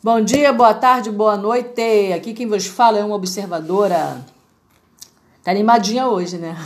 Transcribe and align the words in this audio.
Bom 0.00 0.20
dia, 0.20 0.52
boa 0.52 0.72
tarde, 0.74 1.10
boa 1.10 1.36
noite. 1.36 2.12
Aqui 2.14 2.32
quem 2.32 2.46
vos 2.46 2.66
fala 2.66 3.00
é 3.00 3.04
uma 3.04 3.16
observadora. 3.16 4.24
Tá 5.42 5.50
animadinha 5.50 6.06
hoje, 6.06 6.38
né? 6.38 6.56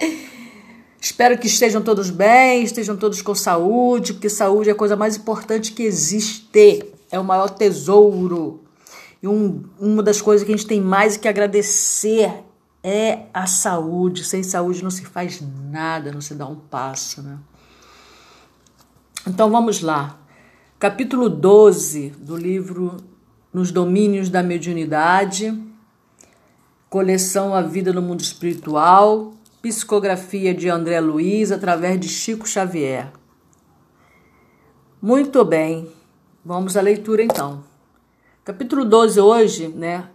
Espero 1.00 1.38
que 1.38 1.46
estejam 1.46 1.82
todos 1.82 2.10
bem, 2.10 2.64
estejam 2.64 2.96
todos 2.96 3.22
com 3.22 3.32
saúde, 3.32 4.14
porque 4.14 4.28
saúde 4.28 4.70
é 4.70 4.72
a 4.72 4.74
coisa 4.74 4.96
mais 4.96 5.16
importante 5.16 5.70
que 5.70 5.84
existe. 5.84 6.84
É 7.12 7.20
o 7.20 7.22
maior 7.22 7.50
tesouro. 7.50 8.64
E 9.22 9.28
um, 9.28 9.62
uma 9.78 10.02
das 10.02 10.20
coisas 10.20 10.44
que 10.44 10.52
a 10.52 10.56
gente 10.56 10.66
tem 10.66 10.80
mais 10.80 11.16
que 11.16 11.28
agradecer 11.28 12.42
é 12.82 13.26
a 13.32 13.46
saúde. 13.46 14.24
Sem 14.24 14.42
saúde 14.42 14.82
não 14.82 14.90
se 14.90 15.04
faz 15.04 15.40
nada, 15.70 16.10
não 16.10 16.20
se 16.20 16.34
dá 16.34 16.48
um 16.48 16.56
passo, 16.56 17.22
né? 17.22 17.38
Então 19.24 19.48
vamos 19.48 19.80
lá. 19.80 20.19
Capítulo 20.80 21.28
12 21.28 22.14
do 22.20 22.34
livro 22.34 22.96
Nos 23.52 23.70
Domínios 23.70 24.30
da 24.30 24.42
Mediunidade, 24.42 25.54
coleção 26.88 27.54
A 27.54 27.60
Vida 27.60 27.92
no 27.92 28.00
Mundo 28.00 28.22
Espiritual, 28.22 29.34
psicografia 29.60 30.54
de 30.54 30.70
André 30.70 30.98
Luiz 30.98 31.52
através 31.52 32.00
de 32.00 32.08
Chico 32.08 32.48
Xavier. 32.48 33.12
Muito 35.02 35.44
bem, 35.44 35.86
vamos 36.42 36.78
à 36.78 36.80
leitura 36.80 37.22
então. 37.22 37.62
Capítulo 38.42 38.82
12 38.82 39.20
hoje, 39.20 39.68
né? 39.68 40.08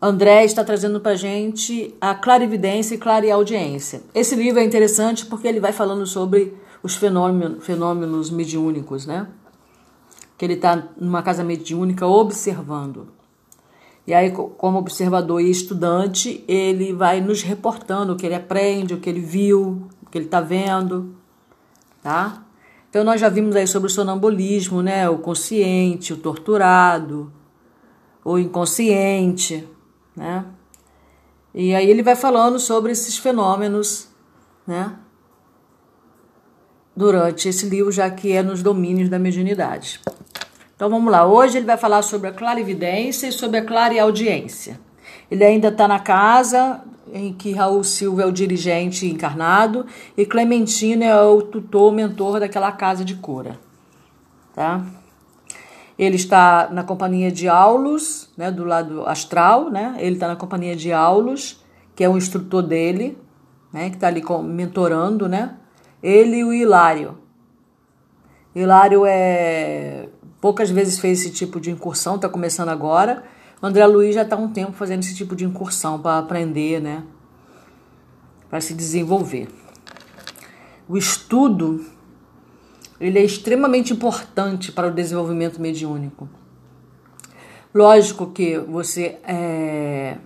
André 0.00 0.46
está 0.46 0.64
trazendo 0.64 0.98
para 0.98 1.14
gente 1.14 1.94
a 2.00 2.14
clarividência 2.14 2.94
e 2.94 2.98
clareaudiência. 2.98 4.00
Esse 4.14 4.34
livro 4.34 4.60
é 4.60 4.64
interessante 4.64 5.26
porque 5.26 5.46
ele 5.46 5.60
vai 5.60 5.72
falando 5.72 6.06
sobre 6.06 6.56
os 6.82 6.96
fenômenos, 6.96 7.62
fenômenos 7.62 8.30
mediúnicos, 8.30 9.04
né? 9.04 9.28
Que 10.44 10.46
ele 10.46 10.54
está 10.56 10.90
numa 11.00 11.22
casa 11.22 11.42
mediúnica 11.42 12.06
observando. 12.06 13.08
E 14.06 14.12
aí, 14.12 14.30
como 14.30 14.76
observador 14.76 15.40
e 15.40 15.50
estudante, 15.50 16.44
ele 16.46 16.92
vai 16.92 17.22
nos 17.22 17.40
reportando 17.40 18.12
o 18.12 18.16
que 18.16 18.26
ele 18.26 18.34
aprende, 18.34 18.92
o 18.92 19.00
que 19.00 19.08
ele 19.08 19.20
viu, 19.20 19.88
o 20.02 20.10
que 20.10 20.18
ele 20.18 20.26
está 20.26 20.42
vendo, 20.42 21.16
tá? 22.02 22.44
Então, 22.90 23.02
nós 23.02 23.18
já 23.18 23.30
vimos 23.30 23.56
aí 23.56 23.66
sobre 23.66 23.86
o 23.86 23.90
sonambulismo, 23.90 24.82
né? 24.82 25.08
O 25.08 25.16
consciente, 25.16 26.12
o 26.12 26.18
torturado, 26.18 27.32
o 28.22 28.38
inconsciente, 28.38 29.66
né? 30.14 30.44
E 31.54 31.74
aí 31.74 31.88
ele 31.88 32.02
vai 32.02 32.16
falando 32.16 32.58
sobre 32.58 32.92
esses 32.92 33.16
fenômenos, 33.16 34.08
né? 34.66 34.94
Durante 36.94 37.48
esse 37.48 37.66
livro, 37.66 37.90
já 37.90 38.10
que 38.10 38.32
é 38.32 38.42
nos 38.42 38.62
domínios 38.62 39.08
da 39.08 39.18
mediunidade. 39.18 40.02
Então 40.74 40.90
vamos 40.90 41.10
lá. 41.10 41.24
Hoje 41.24 41.58
ele 41.58 41.66
vai 41.66 41.76
falar 41.76 42.02
sobre 42.02 42.28
a 42.28 42.32
clarividência 42.32 43.28
e 43.28 43.32
sobre 43.32 43.58
a 43.58 43.64
clareaudiência. 43.64 44.80
Ele 45.30 45.44
ainda 45.44 45.68
está 45.68 45.86
na 45.86 46.00
casa 46.00 46.82
em 47.12 47.32
que 47.32 47.52
Raul 47.52 47.84
Silva 47.84 48.22
é 48.22 48.26
o 48.26 48.32
dirigente 48.32 49.06
encarnado 49.06 49.86
e 50.16 50.26
Clementino 50.26 51.04
é 51.04 51.22
o 51.22 51.42
tutor, 51.42 51.92
mentor 51.92 52.40
daquela 52.40 52.72
casa 52.72 53.04
de 53.04 53.14
cura. 53.14 53.58
Tá? 54.54 54.84
Ele 55.96 56.16
está 56.16 56.68
na 56.72 56.82
companhia 56.82 57.30
de 57.30 57.48
Aulus, 57.48 58.28
né, 58.36 58.50
do 58.50 58.64
lado 58.64 59.06
astral, 59.06 59.70
né? 59.70 59.94
Ele 59.98 60.16
está 60.16 60.26
na 60.26 60.34
companhia 60.34 60.74
de 60.74 60.92
Aulus, 60.92 61.62
que 61.94 62.02
é 62.02 62.08
o 62.08 62.16
instrutor 62.16 62.62
dele, 62.62 63.16
né, 63.72 63.90
que 63.90 63.96
está 63.96 64.08
ali 64.08 64.22
mentorando, 64.42 65.28
né? 65.28 65.54
Ele 66.02 66.38
e 66.38 66.44
o 66.44 66.52
Hilário. 66.52 67.16
Hilário 68.56 69.04
é 69.06 70.08
poucas 70.44 70.68
vezes 70.68 70.98
fez 70.98 71.20
esse 71.20 71.30
tipo 71.30 71.58
de 71.58 71.70
incursão, 71.70 72.16
está 72.16 72.28
começando 72.28 72.68
agora. 72.68 73.24
O 73.62 73.66
André 73.66 73.86
Luiz 73.86 74.14
já 74.14 74.20
está 74.20 74.36
um 74.36 74.50
tempo 74.50 74.72
fazendo 74.72 75.02
esse 75.02 75.14
tipo 75.14 75.34
de 75.34 75.42
incursão 75.42 75.98
para 75.98 76.18
aprender, 76.18 76.82
né? 76.82 77.02
Para 78.50 78.60
se 78.60 78.74
desenvolver. 78.74 79.48
O 80.86 80.98
estudo 80.98 81.86
ele 83.00 83.18
é 83.18 83.24
extremamente 83.24 83.94
importante 83.94 84.70
para 84.70 84.88
o 84.88 84.90
desenvolvimento 84.90 85.62
mediúnico. 85.62 86.28
Lógico 87.74 88.26
que 88.26 88.58
você 88.58 89.16
é, 89.26 90.18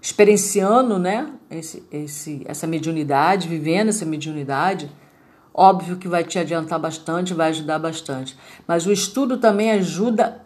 experienciando 0.00 0.98
né, 0.98 1.34
esse, 1.50 1.86
esse, 1.92 2.42
essa 2.46 2.66
mediunidade, 2.66 3.46
vivendo 3.46 3.90
essa 3.90 4.06
mediunidade, 4.06 4.90
óbvio 5.52 5.96
que 5.96 6.08
vai 6.08 6.24
te 6.24 6.38
adiantar 6.38 6.78
bastante, 6.78 7.34
vai 7.34 7.50
ajudar 7.50 7.78
bastante. 7.78 8.36
Mas 8.66 8.86
o 8.86 8.92
estudo 8.92 9.38
também 9.38 9.70
ajuda 9.72 10.42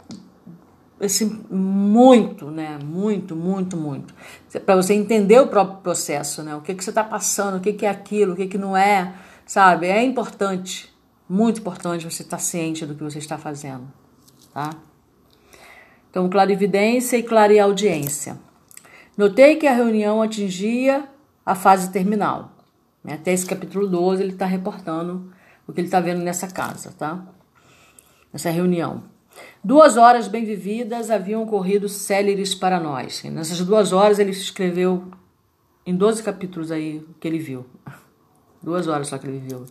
assim, 1.00 1.44
muito, 1.50 2.50
né? 2.50 2.78
Muito, 2.82 3.36
muito, 3.36 3.76
muito. 3.76 4.14
Para 4.64 4.76
você 4.76 4.94
entender 4.94 5.40
o 5.40 5.48
próprio 5.48 5.78
processo, 5.78 6.42
né? 6.42 6.54
O 6.56 6.60
que, 6.60 6.74
que 6.74 6.82
você 6.82 6.90
está 6.90 7.04
passando, 7.04 7.56
o 7.56 7.60
que, 7.60 7.72
que 7.72 7.84
é 7.84 7.90
aquilo, 7.90 8.32
o 8.32 8.36
que, 8.36 8.46
que 8.46 8.58
não 8.58 8.76
é, 8.76 9.12
sabe? 9.44 9.86
É 9.86 10.02
importante 10.02 10.94
muito 11.28 11.60
importante 11.60 12.10
você 12.10 12.22
estar 12.22 12.38
ciente 12.38 12.84
do 12.84 12.94
que 12.94 13.02
você 13.02 13.18
está 13.18 13.38
fazendo, 13.38 13.90
tá? 14.52 14.70
Então, 16.10 16.28
clarividência 16.28 17.16
e 17.16 17.22
clareaudiência. 17.22 18.38
Notei 19.16 19.56
que 19.56 19.66
a 19.66 19.74
reunião 19.74 20.22
atingia 20.22 21.08
a 21.44 21.54
fase 21.54 21.90
terminal. 21.90 22.52
Né? 23.04 23.14
Até 23.14 23.32
esse 23.32 23.44
capítulo 23.44 23.86
12 23.86 24.22
ele 24.22 24.32
está 24.32 24.46
reportando 24.46 25.30
o 25.68 25.72
que 25.72 25.80
ele 25.80 25.88
está 25.88 26.00
vendo 26.00 26.22
nessa 26.22 26.48
casa, 26.48 26.92
tá? 26.98 27.26
Nessa 28.32 28.50
reunião. 28.50 29.04
Duas 29.62 29.96
horas 29.96 30.28
bem 30.28 30.44
vividas 30.44 31.10
haviam 31.10 31.42
ocorrido 31.42 31.88
céleres 31.88 32.54
para 32.54 32.80
nós. 32.80 33.22
E 33.24 33.30
nessas 33.30 33.60
duas 33.60 33.92
horas 33.92 34.18
ele 34.18 34.30
escreveu 34.30 35.10
em 35.86 35.94
12 35.94 36.22
capítulos 36.22 36.70
aí 36.70 37.04
que 37.20 37.28
ele 37.28 37.38
viu. 37.38 37.66
Duas 38.62 38.88
horas 38.88 39.08
só 39.08 39.18
que 39.18 39.26
ele 39.26 39.38
viveu. 39.38 39.66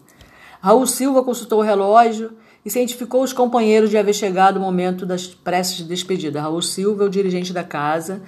Raul 0.62 0.86
Silva 0.86 1.24
consultou 1.24 1.60
o 1.60 1.64
relógio 1.64 2.34
e 2.66 2.70
cientificou 2.70 3.24
os 3.24 3.34
companheiros 3.34 3.90
de 3.90 3.98
haver 3.98 4.14
chegado 4.14 4.58
o 4.58 4.60
momento 4.62 5.06
das 5.06 5.28
preces 5.28 5.78
de 5.78 5.84
despedida. 5.84 6.42
Raul 6.42 6.62
Silva 6.62 7.04
é 7.04 7.08
o 7.08 7.10
dirigente 7.10 7.52
da 7.52 7.64
casa. 7.64 8.22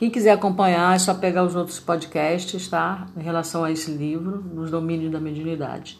Quem 0.00 0.08
quiser 0.08 0.30
acompanhar 0.30 0.96
é 0.96 0.98
só 0.98 1.12
pegar 1.12 1.44
os 1.44 1.54
outros 1.54 1.78
podcasts, 1.78 2.68
tá? 2.68 3.06
Em 3.14 3.20
relação 3.20 3.62
a 3.62 3.70
esse 3.70 3.90
livro, 3.90 4.42
nos 4.42 4.70
domínios 4.70 5.12
da 5.12 5.20
mediunidade. 5.20 5.98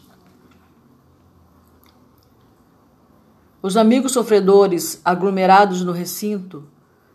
Os 3.60 3.76
amigos 3.76 4.12
sofredores 4.12 5.02
aglomerados 5.04 5.84
no 5.84 5.92
recinto 5.92 6.66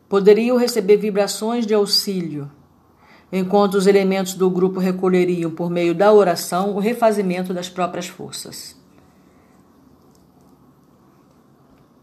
poderiam 0.08 0.58
receber 0.58 0.98
vibrações 0.98 1.66
de 1.66 1.74
auxílio, 1.74 2.52
enquanto 3.32 3.74
os 3.74 3.88
elementos 3.88 4.36
do 4.36 4.48
grupo 4.48 4.80
recolheriam, 4.80 5.50
por 5.50 5.72
meio 5.72 5.96
da 5.96 6.14
oração, 6.14 6.76
o 6.76 6.80
refazimento 6.80 7.52
das 7.52 7.68
próprias 7.68 8.06
forças. 8.06 8.80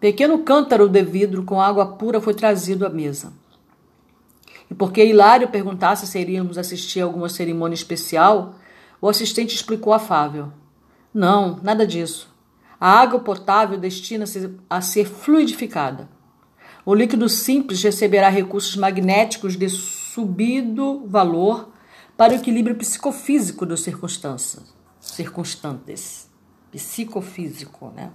Pequeno 0.01 0.41
cântaro 0.41 0.89
de 0.89 1.05
vidro 1.05 1.45
com 1.45 1.61
água 1.61 1.87
pura 1.87 2.21
foi 2.21 2.35
trazido 2.35 2.85
à 2.85 2.91
mesa. 2.91 3.42
E 4.73 4.75
porque 4.75 5.05
Hilário 5.05 5.49
perguntasse 5.49 6.07
se 6.07 6.19
iríamos 6.19 6.57
assistir 6.57 7.03
a 7.03 7.05
alguma 7.05 7.29
cerimônia 7.29 7.75
especial, 7.75 8.55
o 9.03 9.07
assistente 9.07 9.55
explicou 9.55 9.93
afável: 9.93 10.51
Não, 11.13 11.61
nada 11.63 11.87
disso. 11.87 12.35
A 12.81 12.99
água 12.99 13.21
potável 13.21 13.79
destina-se 13.79 14.57
a 14.71 14.81
ser 14.81 15.05
fluidificada. 15.05 16.09
O 16.87 16.95
líquido 16.95 17.29
simples 17.29 17.83
receberá 17.83 18.31
recursos 18.31 18.75
magnéticos 18.75 19.59
de 19.59 19.69
subido 19.69 21.07
valor 21.07 21.69
para 22.17 22.33
o 22.33 22.37
equilíbrio 22.37 22.75
psicofísico 22.75 23.67
dos 23.67 23.83
circunstantes. 23.83 26.31
Psicofísico, 26.71 27.93
né? 27.95 28.11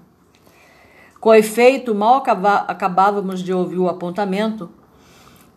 Com 1.20 1.36
efeito, 1.36 1.94
mal 1.94 2.24
acabávamos 2.68 3.44
de 3.44 3.54
ouvir 3.54 3.78
o 3.78 3.88
apontamento, 3.88 4.72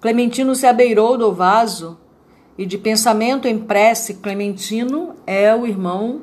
Clementino 0.01 0.55
se 0.55 0.67
abeirou 0.67 1.19
do 1.19 1.33
vaso 1.33 1.99
e, 2.57 2.65
de 2.65 2.79
pensamento 2.79 3.47
em 3.47 3.59
prece, 3.59 4.15
Clementino 4.15 5.15
é 5.27 5.55
o 5.55 5.67
irmão 5.67 6.23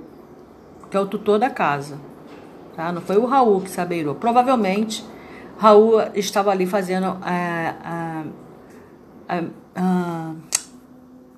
que 0.89 0.97
é 0.97 0.99
o 0.99 1.05
tutor 1.05 1.37
da 1.37 1.49
casa. 1.49 1.99
Tá? 2.75 2.91
Não 2.91 3.01
foi 3.01 3.17
o 3.17 3.25
Raul 3.25 3.61
que 3.61 3.69
se 3.69 3.81
abeirou. 3.81 4.15
Provavelmente, 4.15 5.03
Raul 5.57 6.01
estava 6.15 6.51
ali 6.51 6.65
fazendo 6.65 7.17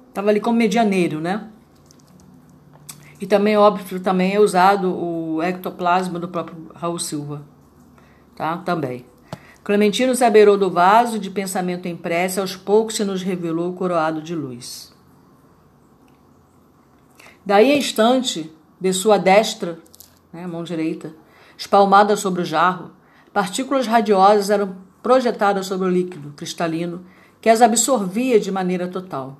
estava 0.09 0.27
ah, 0.27 0.29
ali 0.29 0.39
como 0.39 0.57
medianeiro, 0.57 1.19
né? 1.19 1.47
E 3.21 3.25
também, 3.25 3.57
óbvio, 3.57 3.99
também 3.99 4.35
é 4.35 4.39
usado 4.39 4.93
o 4.93 5.41
ectoplasma 5.41 6.19
do 6.19 6.27
próprio 6.27 6.71
Raul 6.73 6.99
Silva, 6.99 7.41
tá? 8.35 8.57
Também. 8.57 9.05
Clementino 9.69 10.15
se 10.15 10.25
abeirou 10.25 10.57
do 10.57 10.71
vaso 10.71 11.19
de 11.19 11.29
pensamento 11.29 11.85
em 11.85 11.95
prece, 11.95 12.39
aos 12.39 12.55
poucos 12.55 12.95
se 12.95 13.05
nos 13.05 13.21
revelou 13.21 13.71
coroado 13.73 14.19
de 14.19 14.33
luz. 14.33 14.91
Daí 17.45 17.71
a 17.71 17.77
instante, 17.77 18.51
de 18.81 18.91
sua 18.91 19.19
destra, 19.19 19.77
né, 20.33 20.47
mão 20.47 20.63
direita, 20.63 21.13
espalmada 21.55 22.15
sobre 22.15 22.41
o 22.41 22.45
jarro, 22.45 22.89
Partículas 23.31 23.85
radiosas 23.85 24.49
eram 24.49 24.75
projetadas 25.03 25.67
sobre 25.67 25.87
o 25.87 25.91
líquido 25.91 26.33
cristalino, 26.35 27.05
que 27.39 27.47
as 27.47 27.61
absorvia 27.61 28.39
de 28.39 28.51
maneira 28.51 28.87
total. 28.87 29.37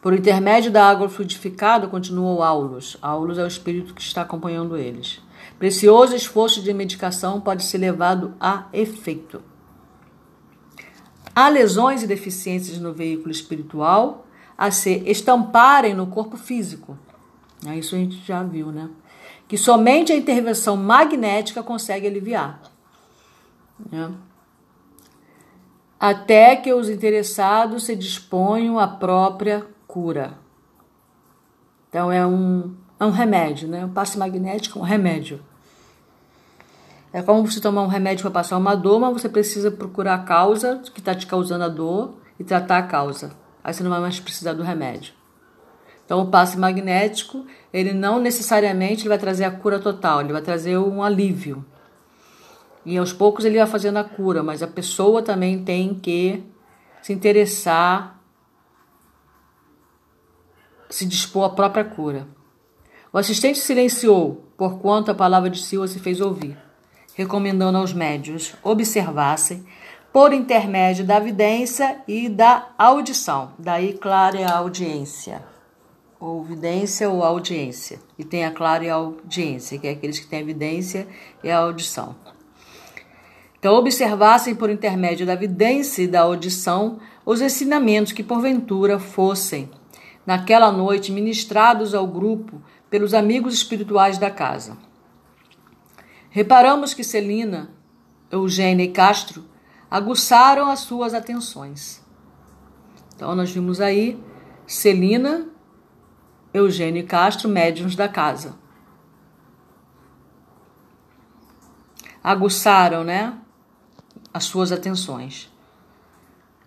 Por 0.00 0.14
intermédio 0.14 0.72
da 0.72 0.84
água 0.84 1.08
fluidificada, 1.08 1.86
continuou 1.86 2.42
Aulus. 2.42 2.98
Aulus 3.00 3.38
é 3.38 3.44
o 3.44 3.46
espírito 3.46 3.94
que 3.94 4.02
está 4.02 4.22
acompanhando 4.22 4.76
eles. 4.76 5.22
Precioso 5.62 6.16
esforço 6.16 6.60
de 6.60 6.74
medicação 6.74 7.40
pode 7.40 7.62
ser 7.62 7.78
levado 7.78 8.34
a 8.40 8.66
efeito. 8.72 9.40
Há 11.32 11.48
lesões 11.48 12.02
e 12.02 12.06
deficiências 12.08 12.78
no 12.78 12.92
veículo 12.92 13.30
espiritual 13.30 14.26
a 14.58 14.72
se 14.72 15.04
estamparem 15.08 15.94
no 15.94 16.08
corpo 16.08 16.36
físico. 16.36 16.98
É 17.64 17.78
isso 17.78 17.94
a 17.94 17.98
gente 17.98 18.16
já 18.26 18.42
viu, 18.42 18.72
né? 18.72 18.90
Que 19.46 19.56
somente 19.56 20.10
a 20.10 20.16
intervenção 20.16 20.76
magnética 20.76 21.62
consegue 21.62 22.08
aliviar. 22.08 22.60
Né? 23.88 24.12
Até 26.00 26.56
que 26.56 26.74
os 26.74 26.88
interessados 26.88 27.84
se 27.84 27.94
disponham 27.94 28.80
à 28.80 28.88
própria 28.88 29.64
cura. 29.86 30.36
Então 31.88 32.10
é 32.10 32.26
um, 32.26 32.74
é 32.98 33.04
um 33.04 33.10
remédio, 33.10 33.68
né? 33.68 33.84
O 33.84 33.90
passe 33.90 34.18
magnético 34.18 34.80
é 34.80 34.82
um 34.82 34.84
remédio. 34.84 35.51
É 37.12 37.20
como 37.20 37.46
você 37.46 37.60
tomar 37.60 37.82
um 37.82 37.88
remédio 37.88 38.22
para 38.22 38.30
passar 38.30 38.56
uma 38.56 38.74
dor, 38.74 38.98
mas 38.98 39.12
você 39.12 39.28
precisa 39.28 39.70
procurar 39.70 40.14
a 40.14 40.18
causa 40.20 40.80
que 40.94 40.98
está 40.98 41.14
te 41.14 41.26
causando 41.26 41.64
a 41.64 41.68
dor 41.68 42.14
e 42.40 42.44
tratar 42.44 42.78
a 42.78 42.82
causa. 42.84 43.36
Aí 43.62 43.74
você 43.74 43.82
não 43.82 43.90
vai 43.90 44.00
mais 44.00 44.18
precisar 44.18 44.54
do 44.54 44.62
remédio. 44.62 45.12
Então 46.06 46.22
o 46.22 46.28
passe 46.28 46.58
magnético, 46.58 47.46
ele 47.70 47.92
não 47.92 48.18
necessariamente 48.18 49.02
ele 49.02 49.10
vai 49.10 49.18
trazer 49.18 49.44
a 49.44 49.50
cura 49.50 49.78
total, 49.78 50.22
ele 50.22 50.32
vai 50.32 50.40
trazer 50.40 50.78
um 50.78 51.02
alívio. 51.02 51.62
E 52.84 52.96
aos 52.96 53.12
poucos 53.12 53.44
ele 53.44 53.58
vai 53.58 53.66
fazendo 53.66 53.98
a 53.98 54.04
cura, 54.04 54.42
mas 54.42 54.62
a 54.62 54.66
pessoa 54.66 55.22
também 55.22 55.62
tem 55.62 55.94
que 55.94 56.42
se 57.02 57.12
interessar, 57.12 58.18
se 60.88 61.04
dispor 61.04 61.44
à 61.44 61.50
própria 61.50 61.84
cura. 61.84 62.26
O 63.12 63.18
assistente 63.18 63.58
silenciou, 63.58 64.50
porquanto 64.56 65.10
a 65.10 65.14
palavra 65.14 65.50
de 65.50 65.62
Silva 65.62 65.86
se 65.86 65.98
fez 65.98 66.18
ouvir 66.18 66.56
recomendando 67.14 67.78
aos 67.78 67.92
médios 67.92 68.54
observassem 68.62 69.64
por 70.12 70.32
intermédio 70.32 71.06
da 71.06 71.18
vidência 71.18 72.00
e 72.06 72.28
da 72.28 72.68
audição. 72.76 73.52
Daí, 73.58 73.94
clara 73.94 74.38
é 74.38 74.44
a 74.44 74.58
audiência. 74.58 75.42
Ou 76.20 76.44
vidência 76.44 77.08
ou 77.08 77.24
audiência. 77.24 77.98
E 78.18 78.24
tem 78.24 78.44
a 78.44 78.50
clara 78.50 78.84
e 78.84 78.90
a 78.90 78.94
audiência, 78.94 79.78
que 79.78 79.86
é 79.86 79.90
aqueles 79.90 80.18
que 80.18 80.26
têm 80.26 80.40
a 80.40 80.42
evidência 80.42 81.08
e 81.42 81.50
a 81.50 81.58
audição. 81.58 82.14
Então, 83.58 83.74
observassem 83.74 84.54
por 84.54 84.68
intermédio 84.68 85.24
da 85.24 85.34
vidência 85.34 86.02
e 86.02 86.08
da 86.08 86.20
audição 86.22 86.98
os 87.24 87.40
ensinamentos 87.40 88.12
que 88.12 88.22
porventura 88.22 88.98
fossem, 88.98 89.70
naquela 90.26 90.70
noite, 90.70 91.12
ministrados 91.12 91.94
ao 91.94 92.06
grupo 92.06 92.60
pelos 92.90 93.14
amigos 93.14 93.54
espirituais 93.54 94.18
da 94.18 94.30
casa. 94.30 94.76
Reparamos 96.34 96.94
que 96.94 97.04
Celina, 97.04 97.70
Eugênia 98.30 98.84
e 98.84 98.90
Castro 98.90 99.44
aguçaram 99.90 100.70
as 100.70 100.80
suas 100.80 101.12
atenções. 101.12 102.02
Então, 103.14 103.34
nós 103.34 103.50
vimos 103.50 103.82
aí 103.82 104.18
Celina, 104.66 105.46
Eugênio 106.54 107.00
e 107.00 107.06
Castro, 107.06 107.50
médiums 107.50 107.94
da 107.94 108.08
casa. 108.08 108.56
Aguçaram, 112.24 113.04
né, 113.04 113.38
as 114.32 114.44
suas 114.44 114.72
atenções. 114.72 115.52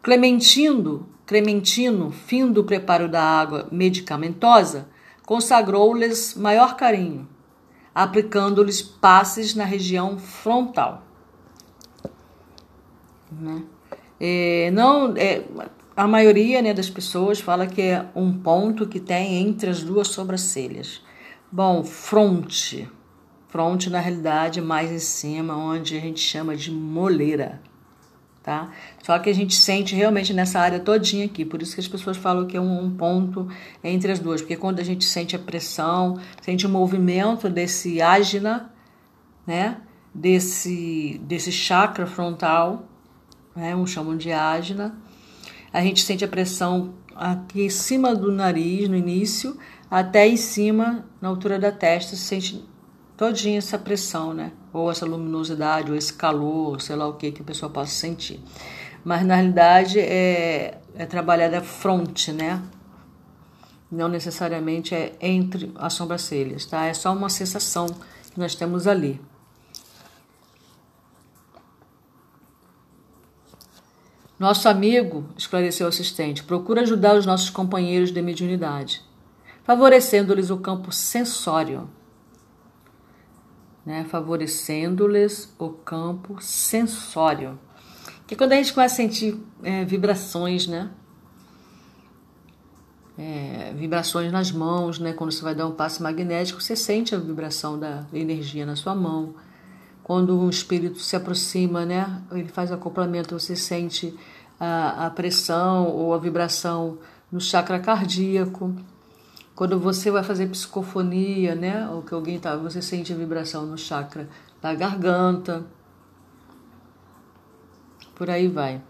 Clementino, 0.04 1.10
Clementino, 1.26 2.12
fim 2.12 2.52
do 2.52 2.64
preparo 2.64 3.10
da 3.10 3.24
água 3.24 3.68
medicamentosa, 3.72 4.88
consagrou-lhes 5.26 6.36
maior 6.36 6.76
carinho 6.76 7.34
aplicando-lhes 7.96 8.82
passes 8.82 9.56
na 9.56 9.64
região 9.64 10.20
frontal. 10.20 11.02
Né? 13.32 13.64
É, 14.20 14.70
não, 14.72 15.16
é, 15.16 15.44
a 15.96 16.06
maioria 16.06 16.62
né, 16.62 16.74
das 16.74 16.90
pessoas 16.90 17.40
fala 17.40 17.66
que 17.66 17.82
é 17.82 18.06
um 18.14 18.34
ponto 18.34 18.86
que 18.86 19.00
tem 19.00 19.36
entre 19.38 19.70
as 19.70 19.82
duas 19.82 20.10
sobrancelhas. 20.10 21.02
Bom, 21.50 21.84
fronte. 21.86 22.90
Fronte, 23.48 23.90
na 23.90 24.02
realidade, 24.02 24.60
mais 24.60 24.92
em 24.92 25.00
cima, 25.00 25.56
onde 25.56 25.98
a 25.98 26.02
gente 26.02 26.20
chama 26.20 26.56
de 26.58 26.70
moleira 26.70 27.62
tá? 28.46 28.70
Só 29.02 29.18
que 29.18 29.28
a 29.28 29.34
gente 29.34 29.56
sente 29.56 29.96
realmente 29.96 30.32
nessa 30.32 30.60
área 30.60 30.80
todinha 30.80 31.26
aqui, 31.26 31.44
por 31.44 31.64
isso 31.64 31.74
que 31.74 31.82
as 31.82 31.88
pessoas 31.88 32.16
falam 32.16 32.46
que 32.46 32.56
é 32.56 32.62
um, 32.62 32.96
ponto 32.96 33.48
entre 33.84 34.12
as 34.12 34.20
duas, 34.20 34.40
porque 34.40 34.56
quando 34.56 34.80
a 34.80 34.84
gente 34.84 35.04
sente 35.04 35.36
a 35.36 35.40
pressão, 35.40 36.20
sente 36.42 36.64
o 36.68 36.70
movimento 36.70 37.50
desse 37.50 38.00
ágina, 38.04 38.72
né? 39.48 39.78
Desse, 40.14 41.20
desse 41.24 41.52
chakra 41.52 42.06
frontal, 42.06 42.88
né? 43.56 43.76
Um 43.76 43.88
chamam 43.88 44.16
de 44.16 44.32
ágina. 44.32 44.96
A 45.74 45.82
gente 45.82 46.04
sente 46.04 46.24
a 46.24 46.28
pressão 46.28 46.94
aqui 47.16 47.64
em 47.64 47.70
cima 47.70 48.14
do 48.14 48.32
nariz, 48.32 48.88
no 48.88 48.96
início, 48.96 49.58
até 49.90 50.28
em 50.28 50.38
cima, 50.38 51.04
na 51.20 51.30
altura 51.30 51.58
da 51.58 51.72
testa, 51.72 52.16
se 52.16 52.22
sente 52.22 52.64
todinha 53.18 53.58
essa 53.58 53.80
pressão, 53.80 54.36
né? 54.36 54.52
Ou 54.76 54.92
essa 54.92 55.06
luminosidade, 55.06 55.90
ou 55.90 55.98
esse 55.98 56.12
calor, 56.12 56.82
sei 56.82 56.98
lá 56.98 57.08
o 57.08 57.14
que 57.14 57.32
que 57.32 57.42
a 57.42 57.46
pessoa 57.46 57.72
possa 57.72 57.92
sentir. 57.92 58.42
Mas 59.06 59.26
na 59.26 59.36
realidade 59.36 59.98
é, 59.98 60.82
é 60.96 61.06
trabalhar 61.06 61.48
da 61.48 61.62
fronte, 61.62 62.34
né? 62.34 62.62
Não 63.90 64.10
necessariamente 64.10 64.94
é 64.94 65.16
entre 65.22 65.72
as 65.76 65.94
sobrancelhas, 65.94 66.66
tá? 66.66 66.86
É 66.86 66.94
só 66.94 67.14
uma 67.14 67.30
sensação 67.30 67.86
que 68.34 68.38
nós 68.38 68.54
temos 68.54 68.86
ali. 68.86 69.22
Nosso 74.38 74.68
amigo, 74.68 75.24
esclareceu 75.38 75.86
o 75.86 75.90
assistente, 75.90 76.44
procura 76.44 76.82
ajudar 76.82 77.16
os 77.16 77.26
nossos 77.26 77.50
companheiros 77.50 78.12
de 78.12 78.22
mediunidade, 78.22 79.02
favorecendo-lhes 79.64 80.50
o 80.50 80.58
campo 80.58 80.92
sensório 80.92 81.90
né, 83.86 84.06
favorecendo-lhes 84.10 85.54
o 85.60 85.70
campo 85.70 86.42
sensório. 86.42 87.60
Que 88.26 88.36
quando 88.36 88.54
a 88.54 88.56
gente 88.56 88.74
começa 88.74 88.96
a 88.96 88.98
sentir 88.98 89.40
é, 89.62 89.86
vibrações, 89.86 90.66
né? 90.66 90.90
É, 93.18 93.72
vibrações 93.78 94.32
nas 94.32 94.52
mãos, 94.52 95.00
né? 95.00 95.14
Quando 95.14 95.32
você 95.32 95.44
vai 95.44 95.54
dar 95.54 95.68
um 95.68 95.72
passe 95.72 96.02
magnético, 96.02 96.62
você 96.62 96.76
sente 96.76 97.14
a 97.14 97.20
vibração 97.20 97.80
da 97.80 98.06
energia 98.12 98.66
na 98.66 98.76
sua 98.76 98.96
mão. 98.96 99.36
Quando 100.04 100.40
um 100.40 100.50
espírito 100.50 101.00
se 101.00 101.16
aproxima, 101.16 101.86
né? 101.86 102.22
Ele 102.32 102.48
faz 102.48 102.72
acoplamento, 102.72 103.40
você 103.40 103.56
sente 103.56 104.18
a, 104.60 105.06
a 105.06 105.10
pressão 105.12 105.88
ou 105.88 106.14
a 106.14 106.18
vibração 106.18 106.98
no 107.32 107.40
chakra 107.40 107.80
cardíaco. 107.80 108.76
Quando 109.56 109.80
você 109.80 110.12
vai 110.12 110.22
fazer 110.22 110.48
psicofonia, 110.48 111.56
né? 111.56 111.90
Ou 111.90 112.02
que 112.02 112.14
alguém 112.14 112.38
tá, 112.38 112.58
você 112.58 112.82
sente 112.82 113.14
a 113.14 113.16
vibração 113.16 113.66
no 113.66 113.78
chakra 113.78 114.28
da 114.62 114.74
garganta. 114.76 115.66
Por 118.14 118.30
aí 118.30 118.50
vai. 118.50 118.82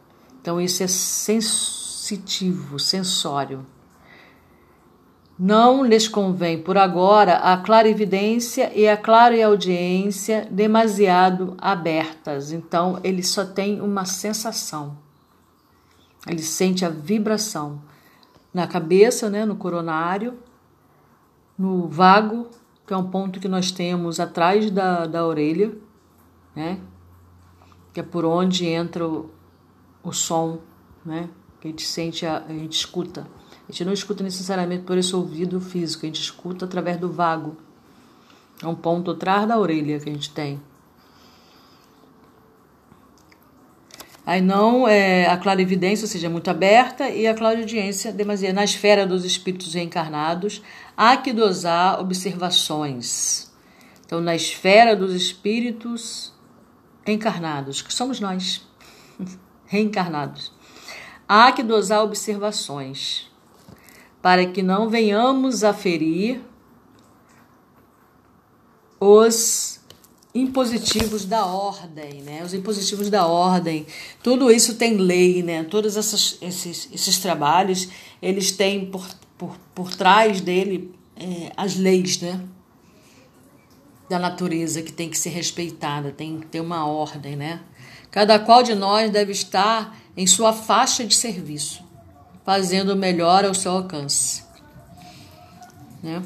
Então 0.41 0.60
isso 0.60 0.81
é 0.81 0.88
sensitivo, 0.88 2.79
sensório. 2.79 3.65
Não 5.38 5.86
lhes 5.86 6.07
convém, 6.07 6.62
por 6.62 6.77
agora, 6.77 7.36
a 7.39 7.57
clarividência 7.57 8.72
e 8.74 8.88
a 8.88 8.95
clareaudiência 8.95 10.48
demasiado 10.50 11.55
abertas. 11.57 12.53
Então, 12.53 13.01
ele 13.03 13.22
só 13.22 13.43
tem 13.43 13.81
uma 13.81 14.05
sensação. 14.05 14.98
Ele 16.25 16.41
sente 16.41 16.86
a 16.86 16.89
vibração 16.89 17.81
na 18.53 18.65
cabeça, 18.65 19.29
né, 19.29 19.43
no 19.43 19.57
coronário, 19.57 20.39
no 21.58 21.88
vago, 21.88 22.48
que 22.86 22.94
é 22.94 22.98
um 22.98 23.10
ponto 23.10 23.40
que 23.40 23.48
nós 23.48 23.72
temos 23.72 24.20
atrás 24.20 24.70
da, 24.70 25.06
da 25.06 25.26
orelha, 25.26 25.74
né? 26.56 26.80
Que 27.94 28.00
é 28.02 28.04
por 28.04 28.26
onde 28.26 28.66
entra 28.66 29.08
o, 29.08 29.32
o 30.04 30.12
som, 30.12 30.60
né? 31.06 31.30
Que 31.60 31.68
a 31.68 31.72
gente 31.72 31.86
sente, 31.86 32.26
a, 32.26 32.44
a 32.48 32.54
gente 32.54 32.74
escuta. 32.74 33.28
A 33.68 33.72
gente 33.72 33.86
não 33.86 33.94
escuta 33.94 34.24
necessariamente 34.24 34.84
por 34.84 34.98
esse 34.98 35.16
ouvido 35.16 35.60
físico, 35.60 36.06
a 36.06 36.08
gente 36.08 36.22
escuta 36.22 36.66
através 36.66 36.98
do 36.98 37.12
vago. 37.12 37.58
É 38.62 38.68
um 38.68 38.76
ponto 38.76 39.12
atrás 39.12 39.48
da 39.48 39.58
orelha 39.58 40.00
que 40.00 40.10
a 40.10 40.14
gente 40.14 40.30
tem. 40.30 40.62
Aí 44.26 44.42
não 44.42 44.88
é, 44.88 45.28
a 45.28 45.38
clarividência, 45.38 46.06
ou 46.06 46.10
seja, 46.10 46.30
muito 46.30 46.50
aberta, 46.50 47.08
e 47.10 47.28
a 47.28 47.36
clariaudiência 47.36 48.12
demasiado. 48.12 48.56
Na 48.56 48.64
esfera 48.64 49.06
dos 49.06 49.24
espíritos 49.24 49.74
reencarnados, 49.74 50.64
há 50.96 51.18
que 51.18 51.34
dosar 51.34 52.00
observações. 52.00 53.52
Então, 54.06 54.22
na 54.22 54.36
esfera 54.36 54.96
dos 54.96 55.14
espíritos 55.14 56.34
encarnados, 57.06 57.82
que 57.82 57.94
somos 57.94 58.20
nós, 58.20 58.66
reencarnados. 59.66 60.52
Há 61.28 61.52
que 61.52 61.64
dosar 61.64 62.04
observações 62.04 63.32
para 64.22 64.46
que 64.46 64.62
não 64.62 64.90
venhamos 64.90 65.64
a 65.64 65.74
ferir 65.74 66.42
os 69.00 69.80
impositivos 70.34 71.25
da 71.25 71.46
ordem, 71.46 72.22
né? 72.22 72.44
Os 72.44 72.54
impositivos 72.54 73.10
da 73.10 73.25
ordem. 73.25 73.88
Tudo 74.22 74.52
isso 74.52 74.75
tem 74.75 74.98
lei, 74.98 75.42
né? 75.42 75.64
Todos 75.64 75.96
essas, 75.96 76.38
esses, 76.42 76.90
esses 76.92 77.20
trabalhos, 77.20 77.88
eles 78.22 78.52
têm 78.52 78.86
por, 78.86 79.08
por, 79.38 79.58
por 79.74 79.94
trás 79.94 80.42
dele 80.42 80.94
é, 81.15 81.51
as 81.56 81.75
leis, 81.75 82.20
né? 82.22 82.42
Da 84.10 84.20
natureza 84.20 84.82
que 84.82 84.92
tem 84.92 85.10
que 85.10 85.18
ser 85.18 85.30
respeitada, 85.30 86.12
tem 86.12 86.39
que 86.39 86.48
ter 86.48 86.60
uma 86.60 86.86
ordem, 86.88 87.36
né? 87.36 87.62
Cada 88.12 88.39
qual 88.39 88.63
de 88.63 88.75
nós 88.75 89.12
deve 89.12 89.32
estar 89.32 89.98
em 90.15 90.25
sua 90.25 90.54
faixa 90.54 91.04
de 91.04 91.13
serviço, 91.13 91.84
fazendo 92.46 92.94
o 92.94 92.96
melhor 92.96 93.44
ao 93.44 93.54
seu 93.54 93.72
alcance. 93.72 94.44
Né? 96.01 96.24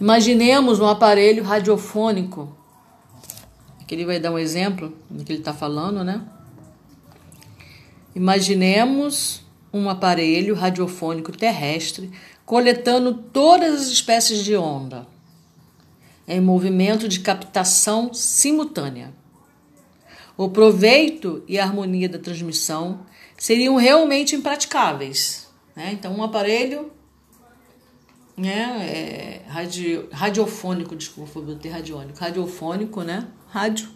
Imaginemos 0.00 0.80
um 0.80 0.86
aparelho 0.86 1.44
radiofônico 1.44 2.56
que 3.86 3.94
ele 3.94 4.04
vai 4.04 4.18
dar 4.18 4.32
um 4.32 4.38
exemplo 4.38 4.92
do 5.08 5.22
que 5.24 5.32
ele 5.32 5.38
está 5.38 5.54
falando, 5.54 6.02
né? 6.02 6.20
Imaginemos 8.16 9.45
um 9.76 9.88
aparelho 9.90 10.54
radiofônico 10.54 11.32
terrestre 11.32 12.10
coletando 12.44 13.12
todas 13.14 13.82
as 13.82 13.86
espécies 13.88 14.44
de 14.44 14.56
onda 14.56 15.06
em 16.26 16.40
movimento 16.40 17.08
de 17.08 17.20
captação 17.20 18.12
simultânea. 18.12 19.12
O 20.36 20.48
proveito 20.48 21.42
e 21.48 21.58
a 21.58 21.64
harmonia 21.64 22.08
da 22.08 22.18
transmissão 22.18 23.06
seriam 23.36 23.76
realmente 23.76 24.34
impraticáveis. 24.34 25.48
Né? 25.74 25.92
Então, 25.92 26.14
um 26.14 26.22
aparelho 26.22 26.90
né, 28.36 28.86
é, 28.86 29.42
radio, 29.48 30.08
radiofônico, 30.12 30.94
desculpa, 30.94 31.40
vou 31.40 31.54
ter 31.54 31.70
radiônico, 31.70 32.18
radiofônico, 32.18 33.02
né? 33.02 33.26
rádio, 33.48 33.88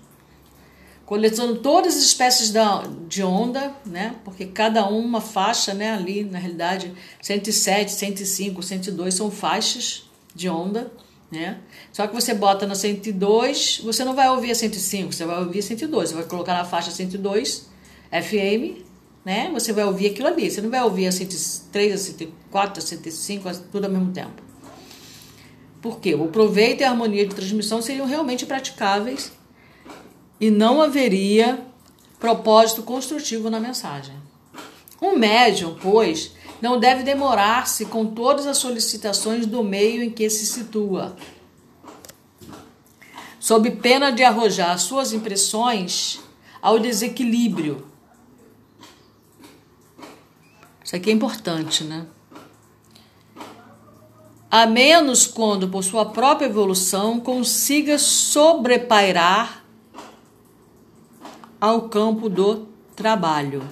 coletando 1.11 1.57
todas 1.57 1.97
as 1.97 2.03
espécies 2.05 2.53
da, 2.53 2.85
de 3.09 3.21
onda, 3.21 3.75
né? 3.85 4.15
Porque 4.25 4.47
cada 4.47 4.87
uma 4.87 5.21
faixa, 5.21 5.75
né? 5.75 5.93
Ali, 5.93 6.23
na 6.23 6.39
realidade, 6.39 6.95
107, 7.21 7.91
105, 7.91 8.63
102 8.63 9.15
são 9.15 9.29
faixas 9.29 10.09
de 10.33 10.49
onda, 10.49 10.93
né? 11.29 11.59
Só 11.93 12.07
que 12.07 12.15
você 12.15 12.33
bota 12.33 12.65
na 12.65 12.77
102, 12.77 13.81
você 13.83 14.05
não 14.05 14.15
vai 14.15 14.31
ouvir 14.31 14.53
a 14.53 14.55
105, 14.55 15.13
você 15.13 15.25
vai 15.25 15.41
ouvir 15.41 15.59
a 15.59 15.63
102. 15.63 16.11
Você 16.11 16.15
vai 16.15 16.25
colocar 16.27 16.55
na 16.55 16.65
faixa 16.65 16.93
102 16.93 17.69
FM, 18.13 18.85
né? 19.25 19.51
Você 19.53 19.73
vai 19.73 19.87
ouvir 19.87 20.13
aquilo 20.13 20.29
ali. 20.29 20.49
Você 20.49 20.61
não 20.61 20.71
vai 20.71 20.85
ouvir 20.85 21.09
a 21.09 21.13
103, 21.13 21.93
a 21.93 21.97
104, 21.99 22.79
a 22.79 22.87
105, 22.87 23.51
tudo 23.73 23.87
ao 23.87 23.91
mesmo 23.91 24.13
tempo. 24.13 24.41
Por 25.83 25.99
quê? 25.99 26.15
O 26.15 26.29
proveito 26.29 26.83
e 26.83 26.85
a 26.85 26.91
harmonia 26.91 27.27
de 27.27 27.35
transmissão 27.35 27.83
seriam 27.83 28.07
realmente 28.07 28.47
praticáveis 28.47 29.40
e 30.41 30.51
não 30.51 30.81
haveria 30.81 31.67
propósito 32.19 32.83
construtivo 32.83 33.51
na 33.51 33.61
mensagem. 33.61 34.15
Um 35.01 35.17
médium, 35.17 35.77
pois, 35.81 36.33
não 36.61 36.79
deve 36.79 37.03
demorar-se 37.03 37.87
com 37.87 38.07
todas 38.07 38.47
as 38.47 38.59
solicitações 38.59 39.47
do 39.47 39.63
meio 39.63 40.03
em 40.03 40.11
que 40.11 40.29
se 40.29 40.47
situa, 40.47 41.17
sob 43.39 43.71
pena 43.71 44.11
de 44.11 44.23
arrojar 44.23 44.79
suas 44.79 45.13
impressões 45.13 46.21
ao 46.61 46.79
desequilíbrio. 46.79 47.87
Isso 50.85 50.97
aqui 50.97 51.11
é 51.11 51.13
importante, 51.13 51.85
né? 51.85 52.07
A 54.51 54.67
menos 54.67 55.27
quando, 55.27 55.69
por 55.69 55.85
sua 55.85 56.07
própria 56.07 56.47
evolução, 56.47 57.21
consiga 57.21 57.97
sobrepairar 57.99 59.60
ao 61.61 61.89
campo 61.89 62.29
do 62.29 62.67
trabalho. 62.97 63.63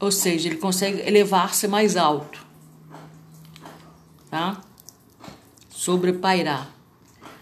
Ou 0.00 0.10
seja, 0.10 0.48
ele 0.48 0.56
consegue 0.56 1.00
elevar-se 1.00 1.68
mais 1.68 1.96
alto, 1.96 2.44
tá? 4.30 4.60
Sobrepairar 5.68 6.70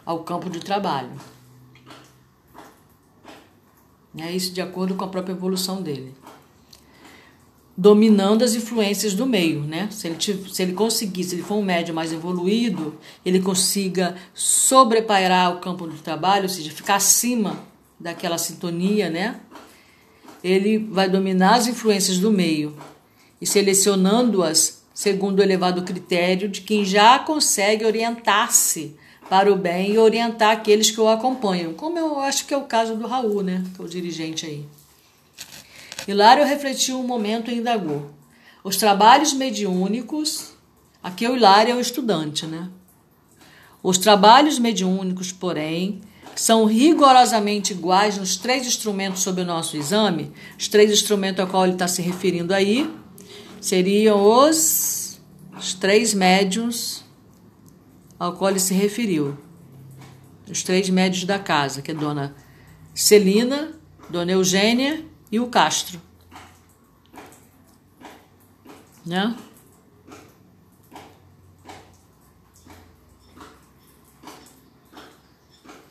ao 0.04 0.24
campo 0.24 0.50
de 0.50 0.60
trabalho. 0.60 1.12
É 4.16 4.30
isso 4.30 4.52
de 4.52 4.60
acordo 4.60 4.94
com 4.94 5.04
a 5.04 5.08
própria 5.08 5.32
evolução 5.32 5.82
dele 5.82 6.23
dominando 7.76 8.42
as 8.42 8.54
influências 8.54 9.14
do 9.14 9.26
meio, 9.26 9.62
né? 9.62 9.88
Se 9.90 10.06
ele, 10.06 10.16
se 10.20 10.62
ele 10.62 10.72
conseguir, 10.72 11.24
se 11.24 11.34
ele 11.34 11.42
for 11.42 11.56
um 11.56 11.62
médio 11.62 11.94
mais 11.94 12.12
evoluído, 12.12 12.96
ele 13.24 13.40
consiga 13.40 14.16
sobrepairar 14.32 15.56
o 15.56 15.60
campo 15.60 15.86
do 15.86 15.94
trabalho, 15.94 16.44
ou 16.44 16.48
seja, 16.48 16.70
ficar 16.70 16.96
acima 16.96 17.58
daquela 17.98 18.38
sintonia, 18.38 19.10
né? 19.10 19.40
Ele 20.42 20.78
vai 20.78 21.08
dominar 21.08 21.56
as 21.56 21.66
influências 21.66 22.18
do 22.18 22.30
meio 22.30 22.76
e 23.40 23.46
selecionando-as 23.46 24.84
segundo 24.94 25.40
o 25.40 25.42
elevado 25.42 25.82
critério 25.82 26.48
de 26.48 26.60
quem 26.60 26.84
já 26.84 27.18
consegue 27.18 27.84
orientar-se 27.84 28.94
para 29.28 29.52
o 29.52 29.56
bem 29.56 29.94
e 29.94 29.98
orientar 29.98 30.52
aqueles 30.52 30.90
que 30.90 31.00
o 31.00 31.08
acompanham, 31.08 31.74
como 31.74 31.98
eu 31.98 32.20
acho 32.20 32.46
que 32.46 32.54
é 32.54 32.56
o 32.56 32.64
caso 32.64 32.94
do 32.94 33.06
Raul, 33.06 33.42
né? 33.42 33.64
Que 33.74 33.82
é 33.82 33.84
o 33.84 33.88
dirigente 33.88 34.46
aí. 34.46 34.64
Hilário 36.06 36.44
refletiu 36.44 37.00
um 37.00 37.06
momento 37.06 37.50
e 37.50 37.56
indagou. 37.56 38.10
Os 38.62 38.76
trabalhos 38.76 39.32
mediúnicos, 39.32 40.52
aqui 41.02 41.26
o 41.26 41.36
Hilário 41.36 41.72
é 41.72 41.76
o 41.76 41.80
estudante, 41.80 42.46
né? 42.46 42.68
Os 43.82 43.98
trabalhos 43.98 44.58
mediúnicos, 44.58 45.32
porém, 45.32 46.00
são 46.34 46.64
rigorosamente 46.64 47.72
iguais 47.72 48.18
nos 48.18 48.36
três 48.36 48.66
instrumentos 48.66 49.22
sob 49.22 49.42
o 49.42 49.44
nosso 49.44 49.76
exame. 49.76 50.32
Os 50.58 50.68
três 50.68 50.90
instrumentos 50.90 51.44
a 51.44 51.46
qual 51.46 51.64
ele 51.64 51.74
está 51.74 51.86
se 51.86 52.02
referindo 52.02 52.52
aí 52.52 52.90
seriam 53.60 54.22
os, 54.22 55.20
os 55.56 55.74
três 55.74 56.12
médiums 56.12 57.04
ao 58.18 58.34
qual 58.34 58.50
ele 58.50 58.60
se 58.60 58.74
referiu. 58.74 59.36
Os 60.50 60.62
três 60.62 60.88
médios 60.90 61.24
da 61.24 61.38
casa, 61.38 61.80
que 61.80 61.90
é 61.90 61.94
Dona 61.94 62.34
Celina, 62.94 63.72
Dona 64.10 64.32
Eugênia 64.32 65.04
e 65.34 65.40
o 65.40 65.48
Castro. 65.48 66.00
Né? 69.04 69.36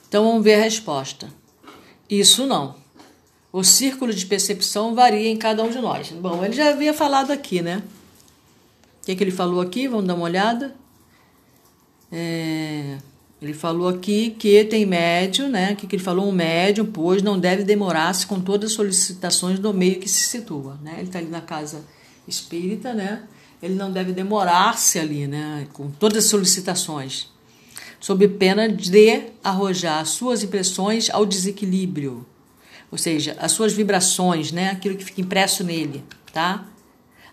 Então 0.07 0.23
vamos 0.23 0.43
ver 0.45 0.55
a 0.55 0.63
resposta. 0.63 1.27
Isso 2.09 2.47
não. 2.47 2.75
O 3.51 3.65
círculo 3.65 4.13
de 4.13 4.25
percepção 4.25 4.95
varia 4.95 5.27
em 5.27 5.35
cada 5.35 5.61
um 5.61 5.69
de 5.69 5.79
nós. 5.79 6.09
Bom, 6.11 6.45
ele 6.45 6.53
já 6.53 6.69
havia 6.69 6.93
falado 6.93 7.31
aqui, 7.31 7.61
né? 7.61 7.83
O 9.01 9.05
que, 9.05 9.11
é 9.11 9.15
que 9.15 9.23
ele 9.25 9.31
falou 9.31 9.59
aqui? 9.59 9.89
Vamos 9.89 10.05
dar 10.05 10.15
uma 10.15 10.23
olhada. 10.23 10.73
É... 12.09 12.97
Ele 13.43 13.53
falou 13.53 13.89
aqui 13.89 14.29
que 14.39 14.63
tem 14.63 14.85
médio, 14.85 15.49
né? 15.49 15.75
Que, 15.75 15.85
que 15.85 15.97
ele 15.97 16.03
falou 16.03 16.29
um 16.29 16.31
médio, 16.31 16.85
pois 16.85 17.21
não 17.21 17.37
deve 17.37 17.65
demorar-se 17.65 18.25
com 18.25 18.39
todas 18.39 18.71
as 18.71 18.75
solicitações 18.75 19.59
do 19.59 19.73
meio 19.73 19.99
que 19.99 20.07
se 20.07 20.23
situa, 20.23 20.79
né? 20.81 20.93
Ele 20.95 21.07
está 21.07 21.19
ali 21.19 21.27
na 21.27 21.41
casa 21.41 21.83
espírita, 22.25 22.93
né? 22.93 23.23
Ele 23.61 23.75
não 23.75 23.91
deve 23.91 24.13
demorar-se 24.13 24.97
ali, 24.97 25.27
né? 25.27 25.67
Com 25.73 25.91
todas 25.91 26.19
as 26.19 26.29
solicitações, 26.29 27.29
sob 27.99 28.25
pena 28.29 28.69
de 28.69 29.23
arrojar 29.43 30.05
suas 30.05 30.41
impressões 30.41 31.09
ao 31.09 31.25
desequilíbrio, 31.25 32.25
ou 32.89 32.97
seja, 32.97 33.35
as 33.41 33.51
suas 33.51 33.73
vibrações, 33.73 34.53
né? 34.53 34.69
Aquilo 34.69 34.95
que 34.95 35.03
fica 35.03 35.19
impresso 35.19 35.65
nele, 35.65 36.01
tá? 36.31 36.65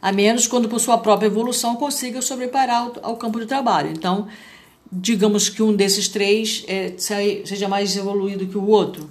A 0.03 0.11
menos 0.11 0.49
quando 0.49 0.69
por 0.69 0.81
sua 0.81 0.99
própria 0.99 1.29
evolução 1.29 1.77
consiga 1.77 2.21
sobreparar 2.21 2.83
ao, 2.83 3.11
ao 3.11 3.17
campo 3.17 3.39
de 3.39 3.47
trabalho. 3.47 3.91
Então, 3.91 4.27
digamos 4.91 5.49
que 5.49 5.63
um 5.63 5.75
desses 5.75 6.09
três 6.09 6.65
é, 6.67 6.95
seja 6.99 7.69
mais 7.69 7.97
evoluído 7.97 8.47
que 8.47 8.59
o 8.59 8.67
outro. 8.67 9.11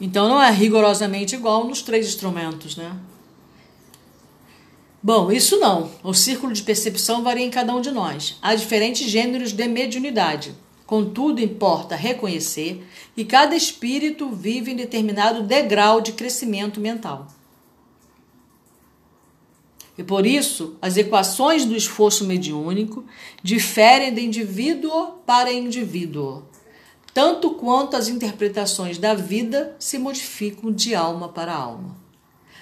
Então 0.00 0.28
não 0.28 0.42
é 0.42 0.50
rigorosamente 0.50 1.34
igual 1.34 1.66
nos 1.66 1.82
três 1.82 2.06
instrumentos, 2.06 2.76
né? 2.76 2.96
Bom, 5.02 5.30
isso 5.30 5.58
não. 5.58 5.90
O 6.02 6.12
círculo 6.12 6.52
de 6.52 6.62
percepção 6.62 7.22
varia 7.22 7.44
em 7.44 7.50
cada 7.50 7.74
um 7.74 7.80
de 7.80 7.90
nós. 7.90 8.36
Há 8.42 8.54
diferentes 8.54 9.08
gêneros 9.08 9.52
de 9.52 9.68
mediunidade. 9.68 10.54
Contudo, 10.84 11.40
importa 11.40 11.94
reconhecer 11.94 12.84
que 13.14 13.24
cada 13.24 13.54
espírito 13.56 14.30
vive 14.30 14.72
em 14.72 14.76
determinado 14.76 15.42
degrau 15.42 16.00
de 16.00 16.12
crescimento 16.12 16.80
mental. 16.80 17.28
E 19.98 20.04
por 20.04 20.26
isso, 20.26 20.76
as 20.80 20.96
equações 20.96 21.64
do 21.64 21.74
esforço 21.74 22.26
mediúnico 22.26 23.04
diferem 23.42 24.12
de 24.12 24.20
indivíduo 24.20 25.12
para 25.24 25.52
indivíduo, 25.52 26.42
tanto 27.14 27.52
quanto 27.52 27.96
as 27.96 28.08
interpretações 28.08 28.98
da 28.98 29.14
vida 29.14 29.74
se 29.78 29.98
modificam 29.98 30.70
de 30.70 30.94
alma 30.94 31.30
para 31.30 31.54
alma. 31.54 31.96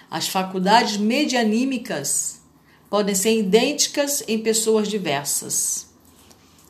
As 0.08 0.28
faculdades 0.28 0.96
medianímicas 0.96 2.40
podem 2.88 3.16
ser 3.16 3.36
idênticas 3.36 4.22
em 4.28 4.38
pessoas 4.38 4.86
diversas. 4.86 5.88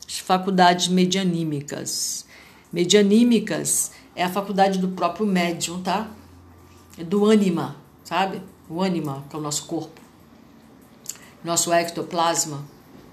As 0.07 0.17
faculdades 0.17 0.87
medianímicas. 0.87 2.25
Medianímicas 2.73 3.91
é 4.15 4.23
a 4.23 4.29
faculdade 4.29 4.79
do 4.79 4.87
próprio 4.87 5.27
médium, 5.27 5.83
tá? 5.83 6.09
É 6.97 7.03
do 7.03 7.23
ânima, 7.25 7.75
sabe? 8.03 8.41
O 8.67 8.81
ânima, 8.81 9.23
que 9.29 9.35
é 9.35 9.39
o 9.39 9.41
nosso 9.41 9.65
corpo. 9.65 10.04
Nosso 11.45 11.71
ectoplasma, 11.71 12.65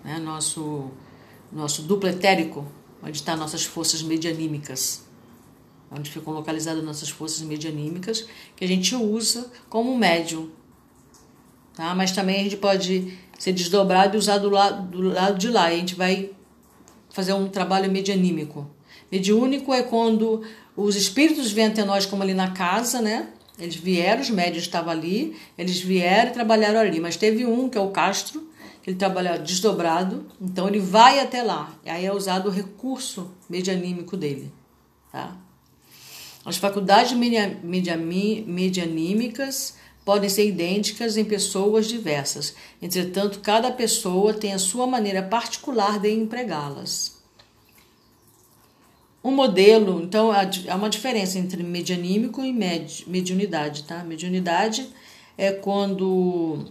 né? 0.02 0.18
nosso, 0.18 0.90
nosso 1.52 1.82
duplo 1.82 2.08
etérico, 2.08 2.66
onde 3.02 3.18
estão 3.18 3.36
nossas 3.36 3.64
forças 3.64 4.00
medianímicas. 4.02 5.04
Onde 5.90 6.10
ficam 6.10 6.32
localizadas 6.32 6.82
nossas 6.82 7.10
forças 7.10 7.42
medianímicas, 7.42 8.26
que 8.56 8.64
a 8.64 8.68
gente 8.68 8.96
usa 8.96 9.52
como 9.68 9.94
médium. 9.98 10.48
Tá? 11.74 11.94
Mas 11.94 12.12
também 12.12 12.40
a 12.40 12.44
gente 12.44 12.56
pode 12.56 13.18
ser 13.38 13.52
desdobrado 13.52 14.16
e 14.16 14.18
usar 14.18 14.38
do 14.38 14.48
lado, 14.48 14.88
do 14.88 15.08
lado 15.08 15.38
de 15.38 15.48
lá. 15.48 15.70
E 15.70 15.76
a 15.76 15.78
gente 15.78 15.94
vai 15.94 16.30
fazer 17.10 17.34
um 17.34 17.50
trabalho 17.50 17.92
medianímico. 17.92 18.66
Mediúnico 19.10 19.74
é 19.74 19.82
quando 19.82 20.42
os 20.74 20.96
espíritos 20.96 21.52
vêm 21.52 21.66
até 21.66 21.84
nós, 21.84 22.06
como 22.06 22.22
ali 22.22 22.32
na 22.32 22.52
casa, 22.52 23.02
né? 23.02 23.28
Eles 23.62 23.76
vieram, 23.76 24.20
os 24.20 24.28
médios 24.28 24.64
estavam 24.64 24.90
ali, 24.90 25.36
eles 25.56 25.80
vieram 25.80 26.30
e 26.30 26.32
trabalharam 26.32 26.80
ali. 26.80 26.98
Mas 26.98 27.16
teve 27.16 27.46
um, 27.46 27.68
que 27.68 27.78
é 27.78 27.80
o 27.80 27.90
Castro, 27.90 28.50
que 28.82 28.90
ele 28.90 28.96
trabalha 28.96 29.38
desdobrado, 29.38 30.26
então 30.40 30.66
ele 30.66 30.80
vai 30.80 31.20
até 31.20 31.42
lá. 31.42 31.72
E 31.84 31.90
aí 31.90 32.04
é 32.04 32.12
usado 32.12 32.48
o 32.48 32.52
recurso 32.52 33.30
medianímico 33.48 34.16
dele. 34.16 34.52
Tá? 35.12 35.36
As 36.44 36.56
faculdades 36.56 37.12
media, 37.12 37.60
media, 37.62 37.96
medianímicas 37.96 39.76
podem 40.04 40.28
ser 40.28 40.48
idênticas 40.48 41.16
em 41.16 41.24
pessoas 41.24 41.86
diversas. 41.86 42.56
Entretanto, 42.80 43.38
cada 43.38 43.70
pessoa 43.70 44.34
tem 44.34 44.52
a 44.52 44.58
sua 44.58 44.88
maneira 44.88 45.22
particular 45.22 46.00
de 46.00 46.10
empregá-las. 46.10 47.21
Um 49.24 49.30
modelo, 49.30 50.02
então, 50.02 50.32
há 50.32 50.74
uma 50.74 50.90
diferença 50.90 51.38
entre 51.38 51.62
medianímico 51.62 52.42
e 52.42 52.52
med, 52.52 53.04
mediunidade, 53.06 53.84
tá? 53.84 54.02
Mediunidade 54.02 54.88
é 55.38 55.52
quando 55.52 56.66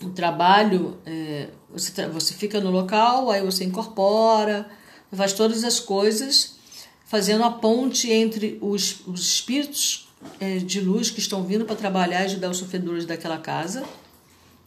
o 0.00 0.10
trabalho, 0.10 0.98
é, 1.04 1.48
você, 1.70 2.06
você 2.06 2.34
fica 2.34 2.60
no 2.60 2.70
local, 2.70 3.30
aí 3.30 3.42
você 3.42 3.64
incorpora, 3.64 4.68
faz 5.12 5.32
todas 5.32 5.64
as 5.64 5.80
coisas, 5.80 6.56
fazendo 7.04 7.44
a 7.44 7.50
ponte 7.50 8.10
entre 8.10 8.58
os, 8.60 9.00
os 9.06 9.20
espíritos 9.20 10.08
é, 10.40 10.58
de 10.58 10.80
luz 10.80 11.10
que 11.10 11.18
estão 11.18 11.42
vindo 11.44 11.64
para 11.64 11.76
trabalhar 11.76 12.22
e 12.22 12.24
ajudar 12.26 12.50
os 12.50 12.58
sofredores 12.58 13.04
daquela 13.04 13.38
casa, 13.38 13.84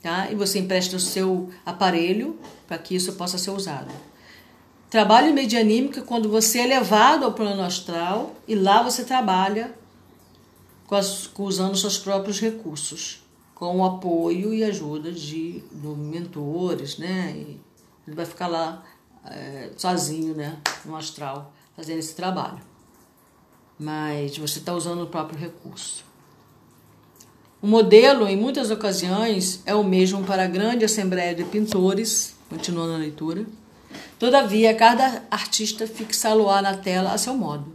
tá? 0.01 0.29
E 0.29 0.35
você 0.35 0.59
empresta 0.59 0.95
o 0.97 0.99
seu 0.99 1.49
aparelho 1.65 2.37
para 2.67 2.77
que 2.77 2.95
isso 2.95 3.13
possa 3.13 3.37
ser 3.37 3.51
usado. 3.51 3.91
Trabalho 4.89 5.33
medianímico 5.33 5.99
é 5.99 6.01
quando 6.01 6.29
você 6.29 6.59
é 6.59 6.67
levado 6.67 7.25
ao 7.25 7.33
plano 7.33 7.61
astral 7.63 8.35
e 8.47 8.55
lá 8.55 8.83
você 8.83 9.03
trabalha 9.03 9.73
usando 11.37 11.75
seus 11.75 11.97
próprios 11.97 12.39
recursos, 12.39 13.23
com 13.55 13.79
o 13.79 13.85
apoio 13.85 14.53
e 14.53 14.63
ajuda 14.63 15.11
de, 15.11 15.63
de 15.71 15.87
mentores, 15.87 16.97
né? 16.97 17.33
E 17.35 17.59
ele 18.07 18.15
vai 18.15 18.25
ficar 18.25 18.47
lá 18.47 18.83
é, 19.25 19.71
sozinho, 19.75 20.35
né? 20.35 20.59
No 20.85 20.95
astral, 20.95 21.51
fazendo 21.75 21.99
esse 21.99 22.15
trabalho. 22.15 22.61
Mas 23.79 24.37
você 24.37 24.59
está 24.59 24.73
usando 24.73 25.01
o 25.01 25.07
próprio 25.07 25.39
recurso. 25.39 26.05
O 27.61 27.67
modelo, 27.67 28.27
em 28.27 28.37
muitas 28.37 28.69
ocasiões, 28.69 29.63
é 29.65 29.73
o 29.73 29.83
mesmo 29.83 30.23
para 30.23 30.43
a 30.43 30.47
grande 30.47 30.85
assembleia 30.85 31.33
de 31.33 31.43
pintores, 31.43 32.35
continuando 32.47 32.93
a 32.93 32.97
leitura 32.97 33.45
Todavia, 34.17 34.73
cada 34.73 35.23
artista 35.29 35.85
fixá-lo-á 35.87 36.61
na 36.61 36.75
tela 36.75 37.11
a 37.11 37.17
seu 37.17 37.35
modo. 37.35 37.73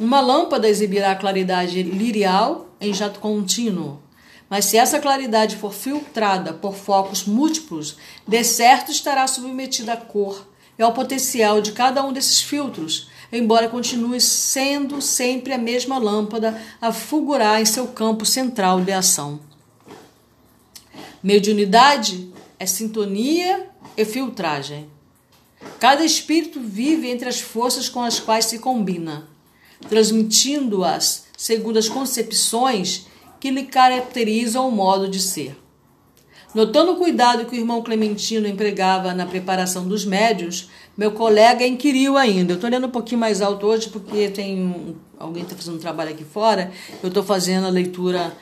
Uma 0.00 0.20
lâmpada 0.20 0.68
exibirá 0.68 1.12
a 1.12 1.16
claridade 1.16 1.82
lirial 1.82 2.68
em 2.80 2.92
jato 2.92 3.20
contínuo, 3.20 4.00
mas 4.48 4.66
se 4.66 4.76
essa 4.76 4.98
claridade 4.98 5.56
for 5.56 5.72
filtrada 5.72 6.52
por 6.52 6.74
focos 6.74 7.24
múltiplos, 7.24 7.96
de 8.26 8.42
certo 8.44 8.90
estará 8.90 9.26
submetida 9.26 9.92
à 9.92 9.96
cor 9.96 10.46
e 10.78 10.82
ao 10.82 10.92
potencial 10.92 11.60
de 11.60 11.72
cada 11.72 12.04
um 12.04 12.12
desses 12.12 12.40
filtros, 12.40 13.08
embora 13.32 13.68
continue 13.68 14.20
sendo 14.20 15.00
sempre 15.00 15.52
a 15.52 15.58
mesma 15.58 15.98
lâmpada 15.98 16.60
a 16.80 16.92
fulgurar 16.92 17.60
em 17.60 17.64
seu 17.64 17.88
campo 17.88 18.24
central 18.24 18.80
de 18.80 18.92
ação. 18.92 19.40
Mediunidade 21.22 22.32
é 22.58 22.66
sintonia 22.66 23.70
e 23.96 24.04
filtragem. 24.04 24.93
Cada 25.80 26.04
espírito 26.04 26.60
vive 26.60 27.08
entre 27.08 27.28
as 27.28 27.40
forças 27.40 27.88
com 27.88 28.02
as 28.02 28.18
quais 28.20 28.46
se 28.46 28.58
combina, 28.58 29.28
transmitindo-as 29.88 31.26
segundo 31.36 31.78
as 31.78 31.88
concepções 31.88 33.06
que 33.40 33.50
lhe 33.50 33.64
caracterizam 33.64 34.68
o 34.68 34.72
modo 34.72 35.08
de 35.08 35.20
ser. 35.20 35.56
Notando 36.54 36.92
o 36.92 36.96
cuidado 36.96 37.46
que 37.46 37.56
o 37.56 37.58
irmão 37.58 37.82
Clementino 37.82 38.46
empregava 38.46 39.12
na 39.12 39.26
preparação 39.26 39.88
dos 39.88 40.04
médios, 40.04 40.70
meu 40.96 41.10
colega 41.10 41.66
inquiriu 41.66 42.16
ainda. 42.16 42.52
Eu 42.52 42.54
estou 42.54 42.70
olhando 42.70 42.86
um 42.86 42.90
pouquinho 42.90 43.20
mais 43.20 43.42
alto 43.42 43.66
hoje 43.66 43.88
porque 43.88 44.28
tem 44.28 44.62
um, 44.62 44.94
alguém 45.18 45.42
está 45.42 45.56
fazendo 45.56 45.74
um 45.74 45.80
trabalho 45.80 46.10
aqui 46.10 46.24
fora. 46.24 46.70
Eu 47.02 47.08
estou 47.08 47.24
fazendo 47.24 47.66
a 47.66 47.70
leitura 47.70 48.32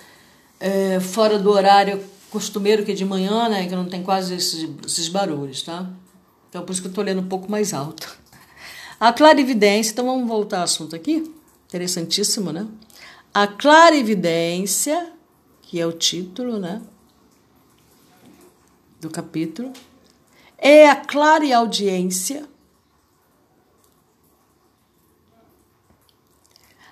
é, 0.61 1.00
fora 1.00 1.38
do 1.38 1.50
horário 1.50 2.00
costumeiro 2.30 2.85
que 2.85 2.92
é 2.92 2.94
de 2.94 3.04
manhã, 3.04 3.48
né? 3.48 3.66
Que 3.66 3.74
não 3.74 3.87
tem 3.87 4.02
quase 4.02 4.35
esses, 4.35 4.68
esses 4.87 5.08
barulhos, 5.08 5.62
tá? 5.62 5.88
Então, 6.53 6.67
por 6.67 6.73
isso 6.73 6.83
que 6.83 6.88
eu 6.88 6.91
estou 6.91 7.03
lendo 7.03 7.23
um 7.23 7.29
pouco 7.29 7.51
mais 7.51 7.73
alto. 7.73 8.15
A 9.01 9.11
clarividência, 9.11 9.93
então 9.93 10.05
vamos 10.05 10.29
voltar 10.29 10.59
ao 10.59 10.65
assunto 10.65 10.95
aqui. 10.95 11.35
Interessantíssimo, 11.67 12.53
né? 12.53 12.69
A 13.33 13.47
clarividência, 13.47 15.15
que 15.62 15.81
é 15.81 15.87
o 15.87 15.93
título, 15.93 16.59
né? 16.59 16.83
Do 19.01 19.09
capítulo, 19.09 19.73
é 20.59 20.91
a 20.91 20.95
clareaudiência. 20.95 22.47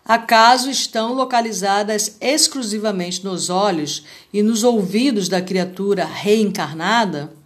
Acaso 0.02 0.70
estão 0.70 1.12
localizadas 1.12 2.16
exclusivamente 2.18 3.22
nos 3.22 3.50
olhos 3.50 4.06
e 4.32 4.42
nos 4.42 4.64
ouvidos 4.64 5.28
da 5.28 5.42
criatura 5.42 6.06
reencarnada? 6.06 7.38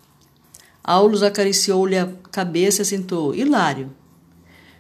Aulus 0.85 1.23
acariciou-lhe 1.23 1.97
a 1.97 2.11
cabeça 2.31 2.81
e 2.81 2.83
assentou. 2.83 3.35
Hilário, 3.35 3.91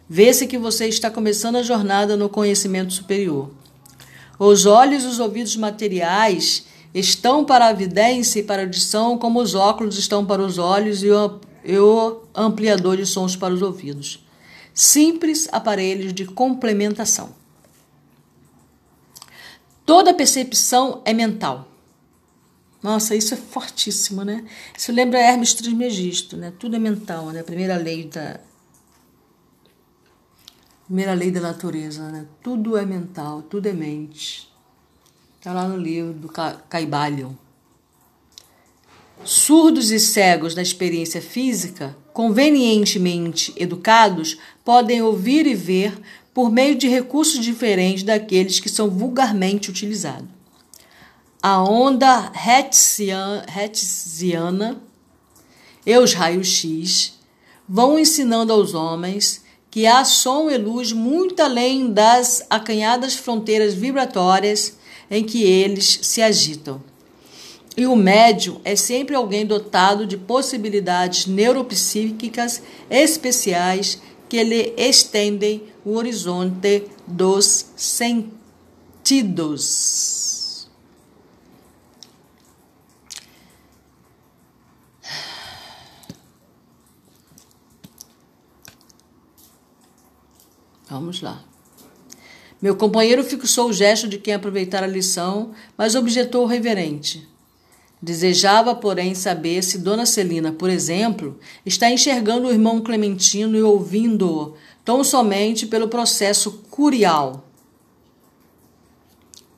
vê-se 0.07 0.47
que 0.47 0.59
você 0.59 0.87
está 0.87 1.11
começando 1.11 1.57
a 1.57 1.63
jornada 1.63 2.15
no 2.15 2.29
conhecimento 2.29 2.93
superior. 2.93 3.51
Os 4.39 4.67
olhos 4.67 5.05
e 5.05 5.07
os 5.07 5.19
ouvidos 5.19 5.57
materiais 5.57 6.67
estão 6.93 7.45
para 7.45 7.67
a 7.67 7.71
evidência 7.71 8.41
e 8.41 8.43
para 8.43 8.63
a 8.63 8.65
audição, 8.67 9.17
como 9.17 9.41
os 9.41 9.55
óculos 9.55 9.97
estão 9.97 10.27
para 10.27 10.43
os 10.43 10.59
olhos 10.59 11.03
e 11.03 11.09
o 11.11 12.21
ampliador 12.35 12.99
de 12.99 13.07
sons 13.07 13.35
para 13.35 13.55
os 13.55 13.63
ouvidos. 13.63 14.23
Simples 14.75 15.49
aparelhos 15.51 16.13
de 16.13 16.27
complementação. 16.27 17.35
Toda 19.87 20.13
percepção 20.13 21.01
é 21.05 21.13
mental. 21.13 21.69
Nossa, 22.85 23.17
isso 23.17 23.33
é 23.33 23.37
fortíssimo, 23.39 24.25
né? 24.25 24.45
Isso 24.77 24.93
lembra 24.93 25.19
Hermes 25.19 25.55
Trismegisto, 25.55 26.37
né? 26.37 26.53
Tudo 26.59 26.77
é 26.77 26.79
mental, 26.79 27.31
né? 27.31 27.43
Primeira 27.43 27.79
lei 27.79 28.05
da 28.05 28.39
primeira 30.85 31.15
lei 31.15 31.31
da 31.31 31.41
natureza, 31.41 32.11
né? 32.11 32.27
Tudo 32.43 32.77
é 32.77 32.85
mental, 32.85 33.41
tudo 33.41 33.67
é 33.67 33.73
mente. 33.73 34.53
Está 35.39 35.55
lá 35.55 35.67
no 35.67 35.79
livro 35.79 36.13
do 36.13 36.29
Caibalion. 36.29 37.33
Surdos 39.25 39.91
e 39.91 39.99
cegos 39.99 40.55
da 40.55 40.61
experiência 40.61 41.23
física, 41.23 41.97
convenientemente 42.13 43.55
educados, 43.57 44.37
podem 44.63 45.01
ouvir 45.01 45.47
e 45.47 45.55
ver 45.55 45.99
por 46.35 46.53
meio 46.53 46.75
de 46.75 46.87
recursos 46.87 47.43
diferentes 47.43 48.03
daqueles 48.03 48.61
que 48.61 48.69
são 48.69 48.91
vulgarmente 48.91 49.71
utilizados 49.71 50.44
a 51.47 51.63
onda 51.63 52.33
hertziana 52.33 53.45
e 55.85 55.95
os 55.99 56.15
raios-x 56.15 57.19
vão 57.69 57.99
ensinando 57.99 58.51
aos 58.51 58.73
homens 58.73 59.45
que 59.71 59.87
há 59.87 60.03
som 60.07 60.49
e 60.49 60.57
luz 60.57 60.91
muito 60.91 61.43
além 61.43 61.93
das 61.93 62.47
acanhadas 62.49 63.15
fronteiras 63.17 63.75
vibratórias 63.75 64.79
em 65.11 65.23
que 65.23 65.43
eles 65.43 65.99
se 66.01 66.23
agitam. 66.23 66.83
E 67.77 67.85
o 67.87 67.95
médium 67.95 68.59
é 68.65 68.75
sempre 68.75 69.15
alguém 69.15 69.45
dotado 69.45 70.07
de 70.07 70.17
possibilidades 70.17 71.27
neuropsíquicas 71.27 72.63
especiais 72.89 74.01
que 74.31 74.43
lhe 74.43 74.73
estendem 74.79 75.65
o 75.85 75.95
horizonte 75.97 76.85
dos 77.07 77.67
sentidos. 77.77 78.33
Vamos 90.95 91.21
lá. 91.21 91.43
Meu 92.63 92.77
companheiro 92.77 93.25
fixou 93.25 93.69
o 93.69 93.73
gesto 93.73 94.07
de 94.07 94.17
quem 94.17 94.33
aproveitar 94.33 94.85
a 94.85 94.87
lição, 94.87 95.51
mas 95.77 95.97
objetou 95.97 96.47
reverente. 96.47 97.29
Desejava, 98.01 98.77
porém, 98.77 99.13
saber 99.13 99.65
se 99.65 99.79
Dona 99.79 100.07
Celina, 100.07 100.53
por 100.53 100.71
exemplo, 100.71 101.37
está 101.67 101.91
enxergando 101.91 102.47
o 102.47 102.53
irmão 102.53 102.81
Clementino 102.81 103.57
e 103.57 103.63
ouvindo-o 103.63 104.55
tão 104.85 105.03
somente 105.03 105.67
pelo 105.67 105.89
processo 105.89 106.63
curial. 106.71 107.45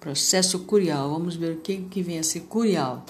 Processo 0.00 0.60
curial. 0.60 1.10
Vamos 1.10 1.36
ver 1.36 1.52
o 1.52 1.60
que, 1.60 1.76
que 1.76 2.02
vem 2.02 2.18
a 2.18 2.22
ser 2.22 2.40
curial. 2.48 3.04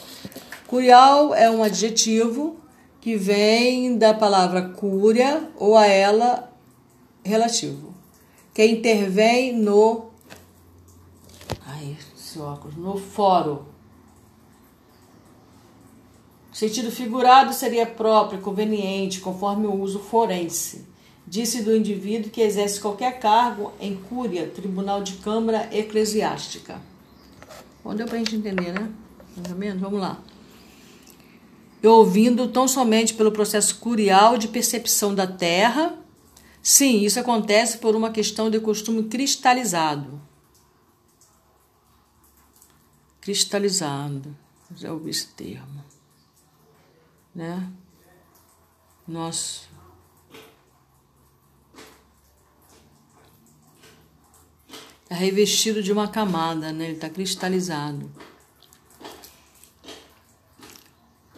Curial 0.67 1.33
é 1.33 1.49
um 1.49 1.63
adjetivo 1.63 2.57
que 3.01 3.17
vem 3.17 3.97
da 3.97 4.13
palavra 4.13 4.63
cúria 4.71 5.49
ou 5.57 5.77
a 5.77 5.87
ela 5.87 6.51
relativo, 7.27 7.96
que 8.57 8.65
intervém 8.65 9.55
no. 9.55 10.07
Ai, 11.67 11.95
esse 12.17 12.39
óculos, 12.39 12.75
no 12.75 12.97
fórum 12.97 13.59
sentido 16.51 16.91
figurado 16.91 17.53
seria 17.53 17.85
próprio, 17.85 18.41
conveniente, 18.41 19.21
conforme 19.21 19.67
o 19.67 19.75
uso 19.75 19.99
forense. 19.99 20.87
Disse 21.27 21.63
do 21.63 21.77
indivíduo 21.77 22.31
que 22.31 22.41
exerce 22.41 22.81
qualquer 22.81 23.21
cargo 23.21 23.75
em 23.79 23.95
cúria, 23.95 24.47
tribunal 24.47 25.03
de 25.03 25.17
câmara 25.17 25.69
eclesiástica. 25.71 26.81
Bom, 27.85 27.95
deu 27.95 28.07
para 28.07 28.15
a 28.15 28.19
gente 28.21 28.37
entender, 28.37 28.73
né? 28.73 28.91
Mais 29.37 29.53
ou 29.53 29.59
menos? 29.59 29.83
Vamos 29.83 30.01
lá. 30.01 30.19
E 31.83 31.87
ouvindo 31.87 32.49
tão 32.49 32.67
somente 32.67 33.13
pelo 33.13 33.33
processo 33.33 33.79
curial 33.79 34.39
de 34.39 34.49
percepção 34.49 35.15
da 35.15 35.27
terra. 35.27 36.06
Sim, 36.69 37.03
isso 37.03 37.21
acontece 37.21 37.79
por 37.79 37.95
uma 37.95 38.11
questão 38.11 38.51
de 38.51 38.59
costume 38.59 39.05
cristalizado. 39.05 40.21
Cristalizado. 43.21 44.37
Já 44.75 44.93
ouvi 44.93 45.11
esse 45.11 45.29
termo 45.29 45.85
né? 47.33 47.71
Nós 49.07 49.69
Está 55.05 55.15
revestido 55.15 55.81
de 55.85 55.93
uma 55.93 56.09
camada, 56.09 56.73
né? 56.73 56.87
Ele 56.87 56.95
está 56.95 57.09
cristalizado. 57.09 58.11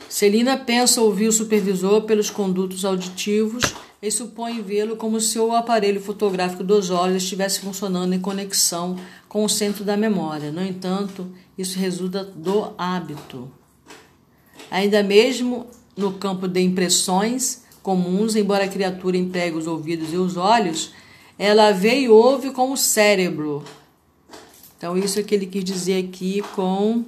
Celina 0.09 0.57
pensa 0.57 1.03
ouvir 1.03 1.29
o 1.29 1.33
supervisor 1.33 2.05
pelos 2.05 2.31
condutos 2.31 2.83
auditivos 2.83 3.63
e 4.01 4.11
supõe 4.11 4.63
vê-lo 4.63 4.97
como 4.97 5.21
se 5.21 5.39
o 5.39 5.53
aparelho 5.53 6.01
fotográfico 6.01 6.63
dos 6.63 6.91
olhos 6.91 7.23
estivesse 7.23 7.61
funcionando 7.61 8.13
em 8.13 8.21
conexão 8.21 8.97
com 9.29 9.45
o 9.45 9.49
centro 9.49 9.85
da 9.85 9.97
memória. 9.97 10.53
No 10.53 10.63
entanto, 10.63 11.31
isso 11.57 11.79
resulta 11.79 12.23
do 12.25 12.73
hábito. 12.79 13.51
Ainda 14.71 15.03
mesmo 15.03 15.67
no 15.97 16.13
campo 16.13 16.47
de 16.47 16.61
impressões 16.61 17.65
comuns, 17.83 18.37
embora 18.37 18.65
a 18.65 18.69
criatura 18.69 19.17
empregue 19.17 19.57
os 19.57 19.67
ouvidos 19.67 20.13
e 20.13 20.17
os 20.17 20.37
olhos, 20.37 20.93
ela 21.39 21.73
vê 21.73 22.01
e 22.01 22.09
ouve 22.09 22.51
com 22.51 22.73
o 22.73 22.77
cérebro. 22.77 23.65
Então, 24.77 24.97
isso 24.97 25.19
é 25.19 25.23
que 25.23 25.35
ele 25.35 25.47
quis 25.47 25.65
dizer 25.65 26.05
aqui 26.05 26.41
com. 26.55 27.05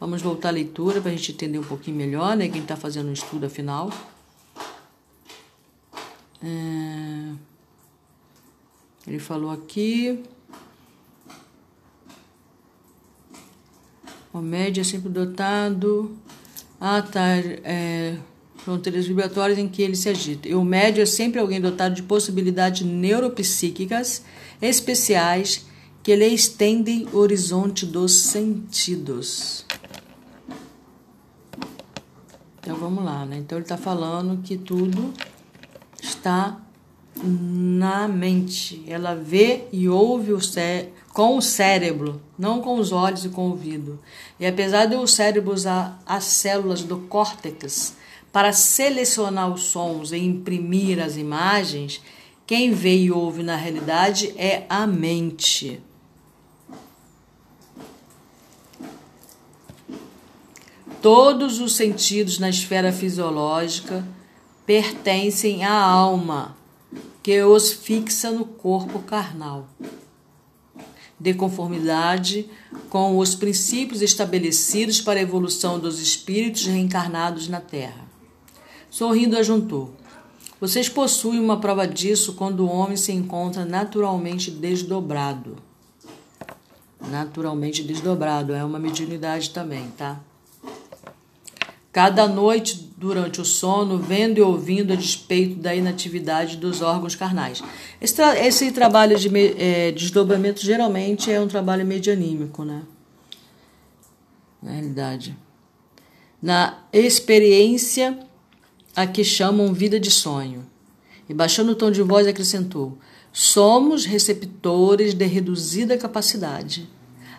Vamos 0.00 0.20
voltar 0.20 0.48
à 0.48 0.52
leitura 0.52 1.00
para 1.00 1.10
a 1.12 1.14
gente 1.14 1.30
entender 1.30 1.58
um 1.58 1.64
pouquinho 1.64 1.96
melhor, 1.96 2.36
né? 2.36 2.48
Quem 2.48 2.60
está 2.60 2.74
fazendo 2.74 3.08
o 3.08 3.12
estudo 3.12 3.46
afinal. 3.46 3.90
É... 6.44 7.32
Ele 9.06 9.18
falou 9.18 9.50
aqui. 9.50 10.22
O 14.32 14.38
médio 14.38 14.80
é 14.80 14.84
sempre 14.84 15.08
dotado 15.08 16.18
ah, 16.86 17.00
tá. 17.00 17.38
É, 17.64 18.18
fronteiras 18.58 19.06
vibratórias 19.06 19.58
em 19.58 19.66
que 19.66 19.80
ele 19.80 19.96
se 19.96 20.06
agita. 20.08 20.46
E 20.46 20.54
o 20.54 20.62
médio 20.62 21.02
é 21.02 21.06
sempre 21.06 21.40
alguém 21.40 21.58
dotado 21.58 21.94
de 21.94 22.02
possibilidades 22.02 22.86
neuropsíquicas 22.86 24.22
especiais 24.60 25.64
que 26.02 26.14
lhe 26.14 26.26
estendem 26.26 27.08
o 27.10 27.16
horizonte 27.16 27.86
dos 27.86 28.12
sentidos. 28.12 29.64
Então 32.60 32.76
vamos 32.76 33.02
lá, 33.02 33.24
né? 33.24 33.38
Então 33.38 33.56
ele 33.56 33.64
está 33.64 33.78
falando 33.78 34.42
que 34.42 34.58
tudo 34.58 35.14
está 36.04 36.60
na 37.22 38.06
mente. 38.06 38.84
Ela 38.86 39.14
vê 39.14 39.64
e 39.72 39.88
ouve 39.88 40.32
o 40.32 40.38
com 41.12 41.38
o 41.38 41.42
cérebro, 41.42 42.20
não 42.38 42.60
com 42.60 42.78
os 42.78 42.92
olhos 42.92 43.24
e 43.24 43.28
com 43.28 43.46
o 43.46 43.50
ouvido. 43.50 44.00
E 44.38 44.46
apesar 44.46 44.86
de 44.86 44.96
o 44.96 45.06
cérebro 45.06 45.52
usar 45.52 46.02
as 46.04 46.24
células 46.24 46.82
do 46.82 46.98
córtex 46.98 47.96
para 48.32 48.52
selecionar 48.52 49.52
os 49.52 49.64
sons 49.64 50.12
e 50.12 50.18
imprimir 50.18 51.00
as 51.00 51.16
imagens, 51.16 52.02
quem 52.46 52.72
vê 52.72 52.96
e 52.96 53.12
ouve 53.12 53.42
na 53.42 53.56
realidade 53.56 54.34
é 54.36 54.66
a 54.68 54.86
mente. 54.86 55.80
Todos 61.00 61.60
os 61.60 61.76
sentidos 61.76 62.38
na 62.38 62.48
esfera 62.48 62.90
fisiológica 62.90 64.04
pertencem 64.66 65.64
à 65.64 65.74
alma 65.74 66.56
que 67.22 67.42
os 67.42 67.72
fixa 67.72 68.30
no 68.30 68.44
corpo 68.44 68.98
carnal. 69.00 69.66
De 71.18 71.32
conformidade 71.32 72.50
com 72.90 73.16
os 73.18 73.34
princípios 73.34 74.02
estabelecidos 74.02 75.00
para 75.00 75.18
a 75.18 75.22
evolução 75.22 75.78
dos 75.78 76.00
espíritos 76.00 76.66
reencarnados 76.66 77.48
na 77.48 77.60
Terra. 77.60 78.04
Sorrindo, 78.90 79.36
ajuntou: 79.36 79.94
Vocês 80.60 80.88
possuem 80.88 81.40
uma 81.40 81.60
prova 81.60 81.86
disso 81.86 82.34
quando 82.34 82.60
o 82.60 82.70
homem 82.70 82.96
se 82.96 83.12
encontra 83.12 83.64
naturalmente 83.64 84.50
desdobrado. 84.50 85.56
Naturalmente 87.10 87.82
desdobrado 87.82 88.52
é 88.52 88.64
uma 88.64 88.78
mediunidade 88.78 89.50
também, 89.50 89.88
tá? 89.96 90.20
Cada 91.94 92.26
noite 92.26 92.92
durante 92.98 93.40
o 93.40 93.44
sono, 93.44 93.98
vendo 93.98 94.38
e 94.38 94.42
ouvindo 94.42 94.92
a 94.92 94.96
despeito 94.96 95.54
da 95.54 95.72
inatividade 95.72 96.56
dos 96.56 96.82
órgãos 96.82 97.14
carnais. 97.14 97.62
Esse, 98.00 98.16
tra 98.16 98.36
esse 98.44 98.72
trabalho 98.72 99.16
de 99.16 99.30
é, 99.56 99.92
desdobramento 99.92 100.60
geralmente 100.60 101.30
é 101.30 101.40
um 101.40 101.46
trabalho 101.46 101.86
medianímico, 101.86 102.64
né? 102.64 102.82
Na 104.60 104.72
realidade. 104.72 105.36
Na 106.42 106.82
experiência 106.92 108.18
a 108.96 109.06
que 109.06 109.22
chamam 109.22 109.72
vida 109.72 110.00
de 110.00 110.10
sonho. 110.10 110.66
E 111.28 111.32
baixando 111.32 111.72
o 111.72 111.76
tom 111.76 111.92
de 111.92 112.02
voz 112.02 112.26
acrescentou: 112.26 112.98
Somos 113.32 114.04
receptores 114.04 115.14
de 115.14 115.26
reduzida 115.26 115.96
capacidade, 115.96 116.88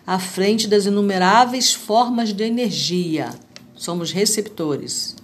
à 0.06 0.18
frente 0.18 0.66
das 0.66 0.86
inumeráveis 0.86 1.74
formas 1.74 2.32
de 2.32 2.42
energia 2.42 3.28
somos 3.76 4.10
receptores 4.10 5.14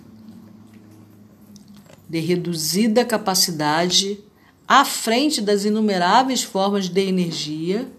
de 2.08 2.20
reduzida 2.20 3.04
capacidade 3.04 4.22
à 4.68 4.84
frente 4.84 5.40
das 5.40 5.64
inumeráveis 5.64 6.42
formas 6.42 6.88
de 6.88 7.00
energia 7.00 7.90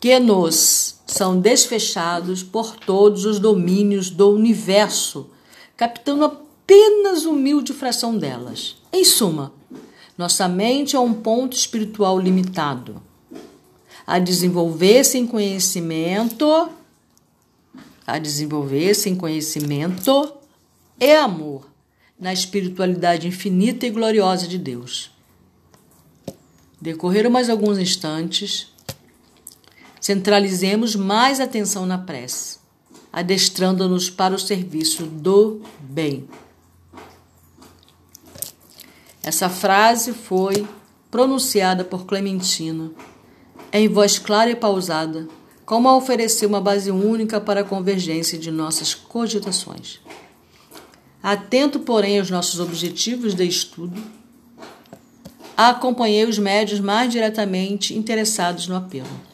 que 0.00 0.18
nos 0.18 0.96
são 1.06 1.40
desfechados 1.40 2.42
por 2.42 2.76
todos 2.76 3.24
os 3.24 3.38
domínios 3.38 4.10
do 4.10 4.30
universo, 4.30 5.30
captando 5.76 6.24
apenas 6.24 7.24
humilde 7.24 7.72
fração 7.72 8.16
delas. 8.16 8.76
Em 8.92 9.04
suma, 9.04 9.52
nossa 10.16 10.46
mente 10.48 10.94
é 10.94 11.00
um 11.00 11.14
ponto 11.14 11.56
espiritual 11.56 12.18
limitado 12.18 13.07
a 14.08 14.18
desenvolver-se 14.18 15.18
em 15.18 15.26
conhecimento, 15.26 16.70
a 18.06 18.18
desenvolver-se 18.18 19.10
em 19.10 19.14
conhecimento 19.14 20.32
e 20.98 21.12
amor 21.12 21.68
na 22.18 22.32
espiritualidade 22.32 23.28
infinita 23.28 23.86
e 23.86 23.90
gloriosa 23.90 24.48
de 24.48 24.56
Deus. 24.56 25.10
Decorreram 26.80 27.30
mais 27.30 27.50
alguns 27.50 27.76
instantes. 27.76 28.72
centralizemos 30.00 30.96
mais 30.96 31.38
atenção 31.38 31.84
na 31.84 31.98
prece, 31.98 32.60
adestrando-nos 33.12 34.08
para 34.08 34.34
o 34.34 34.38
serviço 34.38 35.04
do 35.04 35.60
bem. 35.80 36.26
Essa 39.22 39.50
frase 39.50 40.14
foi 40.14 40.66
pronunciada 41.10 41.84
por 41.84 42.06
Clementina 42.06 42.90
em 43.72 43.88
voz 43.88 44.18
clara 44.18 44.50
e 44.50 44.56
pausada, 44.56 45.28
como 45.64 45.88
a 45.88 45.96
oferecer 45.96 46.46
uma 46.46 46.60
base 46.60 46.90
única 46.90 47.40
para 47.40 47.60
a 47.60 47.64
convergência 47.64 48.38
de 48.38 48.50
nossas 48.50 48.94
cogitações. 48.94 50.00
Atento, 51.22 51.80
porém, 51.80 52.18
aos 52.18 52.30
nossos 52.30 52.58
objetivos 52.58 53.34
de 53.34 53.44
estudo, 53.44 54.00
acompanhei 55.56 56.24
os 56.24 56.38
médios 56.38 56.80
mais 56.80 57.12
diretamente 57.12 57.94
interessados 57.94 58.66
no 58.66 58.76
apelo. 58.76 59.28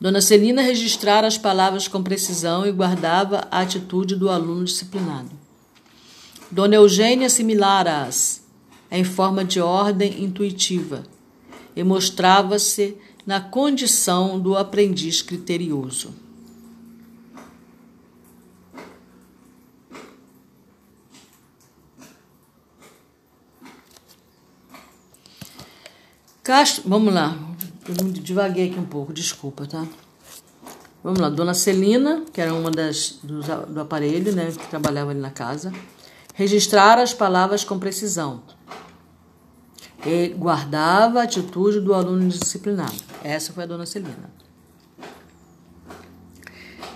Dona 0.00 0.20
Celina 0.20 0.62
registrara 0.62 1.26
as 1.26 1.38
palavras 1.38 1.88
com 1.88 2.02
precisão 2.02 2.66
e 2.66 2.72
guardava 2.72 3.48
a 3.50 3.60
atitude 3.60 4.14
do 4.14 4.28
aluno 4.28 4.64
disciplinado. 4.64 5.30
Dona 6.50 6.74
Eugênia 6.74 7.26
assimilara-as 7.26 8.42
em 8.90 9.04
forma 9.04 9.44
de 9.44 9.60
ordem 9.60 10.22
intuitiva 10.22 11.04
e 11.74 11.82
mostrava-se 11.82 12.96
na 13.26 13.40
condição 13.40 14.38
do 14.38 14.56
aprendiz 14.56 15.22
criterioso. 15.22 16.14
Castro, 26.42 26.82
vamos 26.86 27.14
lá. 27.14 27.38
Eu 27.88 27.94
devaguei 28.10 28.68
aqui 28.68 28.78
um 28.78 28.84
pouco, 28.84 29.12
desculpa, 29.12 29.64
tá? 29.64 29.86
Vamos 31.02 31.20
lá, 31.20 31.28
Dona 31.28 31.54
Celina, 31.54 32.24
que 32.32 32.40
era 32.40 32.52
uma 32.52 32.70
das 32.70 33.18
do, 33.22 33.40
do 33.42 33.80
aparelho, 33.80 34.32
né, 34.32 34.52
que 34.52 34.66
trabalhava 34.68 35.10
ali 35.10 35.20
na 35.20 35.30
casa, 35.30 35.72
registrar 36.34 36.98
as 36.98 37.12
palavras 37.12 37.64
com 37.64 37.78
precisão. 37.78 38.42
E 40.04 40.28
guardava 40.28 41.20
a 41.20 41.24
atitude 41.24 41.80
do 41.80 41.94
aluno 41.94 42.28
disciplinado. 42.28 42.96
Essa 43.22 43.52
foi 43.52 43.64
a 43.64 43.66
Dona 43.66 43.86
Celina. 43.86 44.30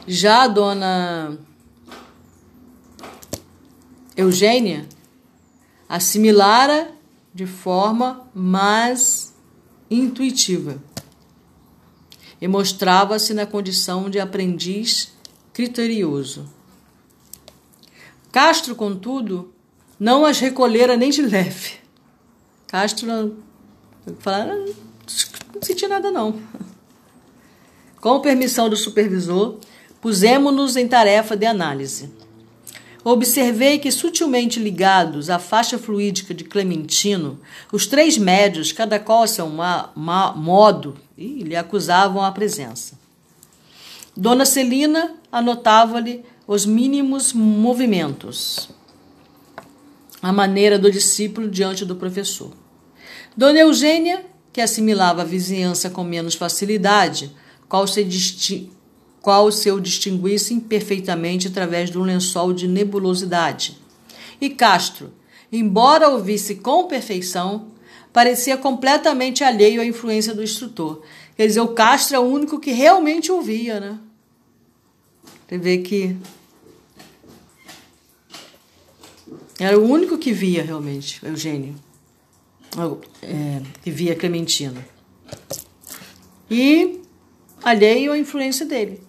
Já 0.06 0.42
a 0.42 0.48
Dona 0.48 1.38
Eugênia 4.16 4.88
assimilara 5.88 6.90
de 7.34 7.46
forma 7.46 8.28
mais 8.34 9.34
intuitiva 9.90 10.82
e 12.40 12.48
mostrava-se 12.48 13.32
na 13.34 13.46
condição 13.46 14.10
de 14.10 14.18
aprendiz 14.18 15.12
criterioso. 15.52 16.50
Castro, 18.30 18.74
contudo, 18.74 19.54
não 19.98 20.24
as 20.24 20.38
recolhera 20.38 20.96
nem 20.96 21.10
de 21.10 21.22
leve. 21.22 21.85
Castro 22.76 23.38
falar, 24.18 24.48
não 24.48 25.62
senti 25.62 25.88
nada 25.88 26.10
não. 26.10 26.38
Com 28.02 28.20
permissão 28.20 28.68
do 28.68 28.76
supervisor, 28.76 29.56
pusemos-nos 29.98 30.76
em 30.76 30.86
tarefa 30.86 31.34
de 31.34 31.46
análise. 31.46 32.10
Observei 33.02 33.78
que, 33.78 33.90
sutilmente 33.90 34.60
ligados 34.60 35.30
à 35.30 35.38
faixa 35.38 35.78
fluídica 35.78 36.34
de 36.34 36.44
Clementino, 36.44 37.40
os 37.72 37.86
três 37.86 38.18
médios, 38.18 38.72
cada 38.72 39.00
qual 39.00 39.22
a 39.22 39.26
seu 39.26 39.48
ma, 39.48 39.88
ma, 39.96 40.32
modo, 40.32 40.98
lhe 41.16 41.56
acusavam 41.56 42.22
a 42.22 42.30
presença. 42.30 42.98
Dona 44.14 44.44
Celina 44.44 45.14
anotava-lhe 45.32 46.22
os 46.46 46.66
mínimos 46.66 47.32
movimentos, 47.32 48.68
a 50.20 50.30
maneira 50.30 50.78
do 50.78 50.90
discípulo 50.90 51.48
diante 51.48 51.82
do 51.82 51.96
professor. 51.96 52.52
Dona 53.36 53.58
Eugênia, 53.58 54.24
que 54.50 54.62
assimilava 54.62 55.20
a 55.20 55.24
vizinhança 55.24 55.90
com 55.90 56.02
menos 56.02 56.34
facilidade, 56.34 57.30
qual 57.68 57.86
se, 57.86 58.70
qual 59.20 59.52
se 59.52 59.68
eu 59.68 59.78
distinguisse 59.78 60.54
imperfeitamente 60.54 61.48
através 61.48 61.90
de 61.90 61.98
um 61.98 62.02
lençol 62.02 62.54
de 62.54 62.66
nebulosidade. 62.66 63.76
E 64.40 64.48
Castro, 64.48 65.12
embora 65.52 66.08
ouvisse 66.08 66.54
com 66.54 66.84
perfeição, 66.84 67.72
parecia 68.12 68.56
completamente 68.56 69.44
alheio 69.44 69.82
à 69.82 69.84
influência 69.84 70.34
do 70.34 70.42
instrutor. 70.42 71.02
Quer 71.36 71.46
dizer, 71.46 71.60
o 71.60 71.68
Castro 71.68 72.16
é 72.16 72.18
o 72.18 72.22
único 72.22 72.58
que 72.58 72.70
realmente 72.70 73.30
ouvia, 73.30 73.78
né? 73.78 73.98
Você 75.46 75.58
vê 75.58 75.78
que 75.78 76.16
era 79.60 79.78
o 79.78 79.84
único 79.84 80.16
que 80.16 80.32
via 80.32 80.62
realmente, 80.62 81.20
Eugênio. 81.24 81.85
É, 83.22 83.62
via 83.84 84.14
Clementino. 84.14 84.84
E 86.50 87.00
alheio 87.62 88.12
à 88.12 88.18
influência 88.18 88.66
dele. 88.66 89.00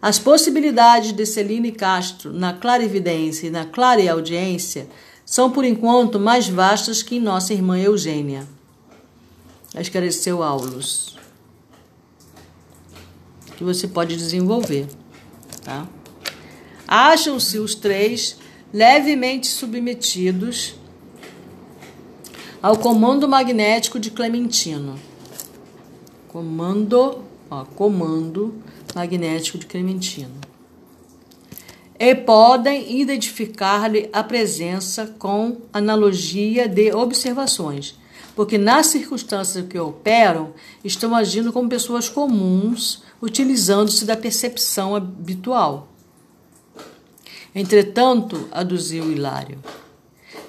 As 0.00 0.18
possibilidades 0.18 1.12
de 1.12 1.26
Celine 1.26 1.72
Castro 1.72 2.32
na 2.32 2.52
clarividência 2.52 3.46
e 3.46 3.50
na 3.50 3.64
clareaudiência 3.64 4.86
são, 5.24 5.50
por 5.50 5.64
enquanto, 5.64 6.20
mais 6.20 6.48
vastas 6.48 7.02
que 7.02 7.16
em 7.16 7.20
nossa 7.20 7.52
irmã 7.52 7.78
Eugênia. 7.78 8.46
Esclareceu 9.74 10.42
Aulus. 10.42 11.16
Que 13.56 13.64
você 13.64 13.88
pode 13.88 14.16
desenvolver. 14.16 14.86
Tá? 15.62 15.88
Acham-se 16.86 17.58
os 17.58 17.74
três 17.74 18.36
levemente 18.72 19.46
submetidos 19.46 20.76
ao 22.64 22.78
comando 22.78 23.28
magnético 23.28 24.00
de 24.00 24.10
Clementino. 24.10 24.98
Comando, 26.28 27.22
ó, 27.50 27.62
comando 27.62 28.54
magnético 28.94 29.58
de 29.58 29.66
Clementino. 29.66 30.32
E 31.98 32.14
podem 32.14 32.98
identificar-lhe 32.98 34.08
a 34.10 34.24
presença 34.24 35.14
com 35.18 35.58
analogia 35.74 36.66
de 36.66 36.90
observações, 36.90 37.98
porque 38.34 38.56
nas 38.56 38.86
circunstâncias 38.86 39.66
que 39.68 39.78
operam, 39.78 40.54
estão 40.82 41.14
agindo 41.14 41.52
como 41.52 41.68
pessoas 41.68 42.08
comuns, 42.08 43.02
utilizando-se 43.20 44.06
da 44.06 44.16
percepção 44.16 44.96
habitual. 44.96 45.88
Entretanto, 47.54 48.48
aduziu 48.50 49.12
Hilário, 49.12 49.58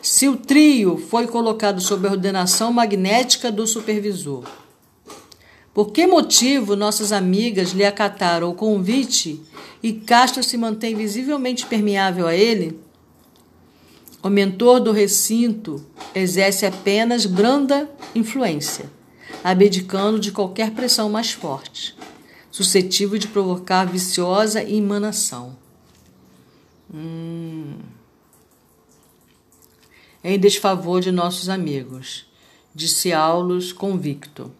se 0.05 0.29
o 0.29 0.37
trio 0.37 0.99
foi 0.99 1.25
colocado 1.25 1.81
sob 1.81 2.07
a 2.07 2.11
ordenação 2.11 2.71
magnética 2.71 3.51
do 3.51 3.65
supervisor, 3.65 4.43
por 5.73 5.91
que 5.91 6.05
motivo 6.05 6.75
nossas 6.75 7.11
amigas 7.11 7.71
lhe 7.71 7.83
acataram 7.83 8.51
o 8.51 8.53
convite 8.53 9.41
e 9.81 9.93
Castro 9.93 10.43
se 10.43 10.57
mantém 10.57 10.95
visivelmente 10.95 11.65
permeável 11.65 12.27
a 12.27 12.35
ele? 12.35 12.79
O 14.21 14.29
mentor 14.29 14.79
do 14.79 14.91
recinto 14.91 15.83
exerce 16.13 16.67
apenas 16.67 17.25
branda 17.25 17.89
influência, 18.13 18.91
abdicando 19.43 20.19
de 20.19 20.31
qualquer 20.31 20.69
pressão 20.69 21.09
mais 21.09 21.31
forte, 21.31 21.95
suscetível 22.51 23.17
de 23.17 23.27
provocar 23.27 23.85
viciosa 23.85 24.63
emanação. 24.63 25.57
Hum. 26.93 27.94
Em 30.27 30.39
desfavor 30.39 31.01
de 31.01 31.11
nossos 31.11 31.49
amigos, 31.49 32.25
disse 32.73 33.13
Aulus 33.13 33.71
convicto. 33.71 34.51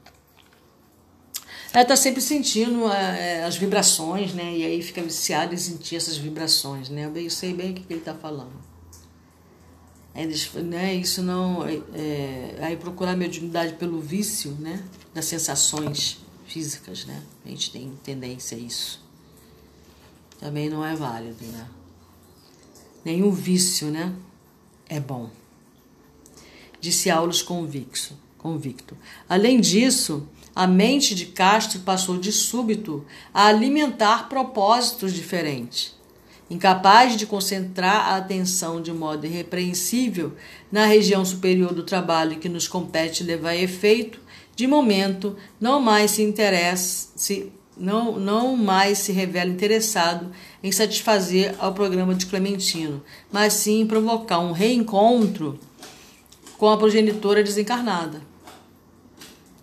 Ela 1.73 1.81
está 1.81 1.95
sempre 1.95 2.21
sentindo 2.21 2.87
é, 2.87 3.43
as 3.43 3.55
vibrações, 3.55 4.31
né? 4.31 4.55
E 4.55 4.63
aí 4.63 4.83
fica 4.83 5.01
viciada 5.01 5.55
em 5.55 5.57
sentir 5.57 5.95
essas 5.95 6.17
vibrações, 6.17 6.89
né? 6.89 7.11
Eu 7.15 7.29
sei 7.31 7.51
bem 7.51 7.71
o 7.71 7.73
que, 7.73 7.81
que 7.81 7.93
ele 7.93 7.99
está 7.99 8.13
falando. 8.13 8.53
É, 10.13 10.27
né, 10.61 10.93
isso 10.93 11.23
não. 11.23 11.65
É, 11.65 11.81
é, 11.95 12.57
aí 12.61 12.77
procurar 12.77 13.15
mediunidade 13.15 13.73
pelo 13.73 13.99
vício, 13.99 14.51
né? 14.59 14.83
Das 15.15 15.25
sensações 15.25 16.19
físicas, 16.45 17.05
né? 17.05 17.23
A 17.43 17.49
gente 17.49 17.71
tem 17.71 17.91
tendência 18.03 18.55
a 18.55 18.61
isso. 18.61 19.03
Também 20.39 20.69
não 20.69 20.85
é 20.85 20.95
válido, 20.95 21.43
né? 21.43 21.67
Nenhum 23.03 23.31
vício, 23.31 23.87
né? 23.87 24.13
É 24.87 24.99
bom. 24.99 25.31
Disse 26.85 27.09
Aulus 27.09 27.41
convicto. 27.41 28.13
convicto. 28.37 28.95
Além 29.27 29.59
disso, 29.59 30.29
a 30.55 30.67
mente 30.67 31.15
de 31.15 31.25
Castro 31.25 31.79
passou 31.79 32.19
de 32.19 32.31
súbito 32.31 33.03
a 33.33 33.47
alimentar 33.47 34.29
propósitos 34.29 35.11
diferentes. 35.11 35.95
Incapaz 36.47 37.17
de 37.17 37.25
concentrar 37.25 38.09
a 38.09 38.17
atenção 38.17 38.83
de 38.83 38.93
modo 38.93 39.25
irrepreensível 39.25 40.33
na 40.71 40.85
região 40.85 41.25
superior 41.25 41.73
do 41.73 41.81
trabalho 41.81 42.37
que 42.37 42.47
nos 42.47 42.67
compete 42.67 43.23
levar 43.23 43.49
a 43.49 43.57
efeito, 43.57 44.19
de 44.55 44.67
momento, 44.67 45.35
não 45.59 45.79
mais 45.79 46.11
se 46.11 46.21
interessa, 46.21 47.07
se, 47.15 47.51
não, 47.75 48.19
não 48.19 48.55
mais 48.55 48.99
se 48.99 49.11
revela 49.11 49.49
interessado 49.49 50.31
em 50.61 50.71
satisfazer 50.71 51.55
ao 51.57 51.73
programa 51.73 52.13
de 52.13 52.27
Clementino, 52.27 53.03
mas 53.31 53.53
sim 53.53 53.81
em 53.81 53.87
provocar 53.87 54.37
um 54.37 54.51
reencontro 54.51 55.59
com 56.57 56.69
a 56.69 56.77
progenitora 56.77 57.43
desencarnada. 57.43 58.21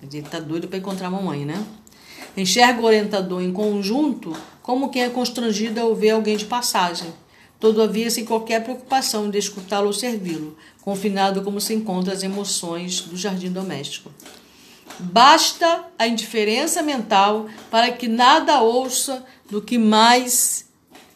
Ele 0.03 0.19
está 0.19 0.41
doido 0.41 0.69
para 0.69 0.79
encontrar 0.79 1.07
a 1.07 1.11
mamãe, 1.11 1.45
né? 1.45 1.65
Enxerga 2.37 2.81
o 2.81 2.85
orientador 2.85 3.43
em 3.43 3.53
conjunto 3.53 4.33
como 4.63 4.91
quem 4.91 5.03
é 5.03 5.09
constrangido 5.09 5.81
ao 5.81 5.95
ver 5.95 6.11
alguém 6.11 6.37
de 6.37 6.45
passagem, 6.45 7.13
todavia 7.61 8.11
sem 8.11 8.25
qualquer 8.25 8.63
preocupação 8.63 9.31
de 9.31 9.39
escutá-lo 9.39 9.89
ou 9.89 9.93
servi-lo, 9.93 10.57
confinado 10.83 11.43
como 11.43 11.61
se 11.61 11.75
encontra 11.75 12.13
as 12.13 12.23
emoções 12.23 13.01
do 13.01 13.17
jardim 13.17 13.51
doméstico. 13.51 14.11
Basta 14.99 15.85
a 15.99 16.07
indiferença 16.07 16.83
mental 16.83 17.47
para 17.71 17.91
que 17.93 18.09
nada 18.09 18.61
ouça 18.61 19.25
do 19.51 19.61
que 19.61 19.79
mais 19.79 20.67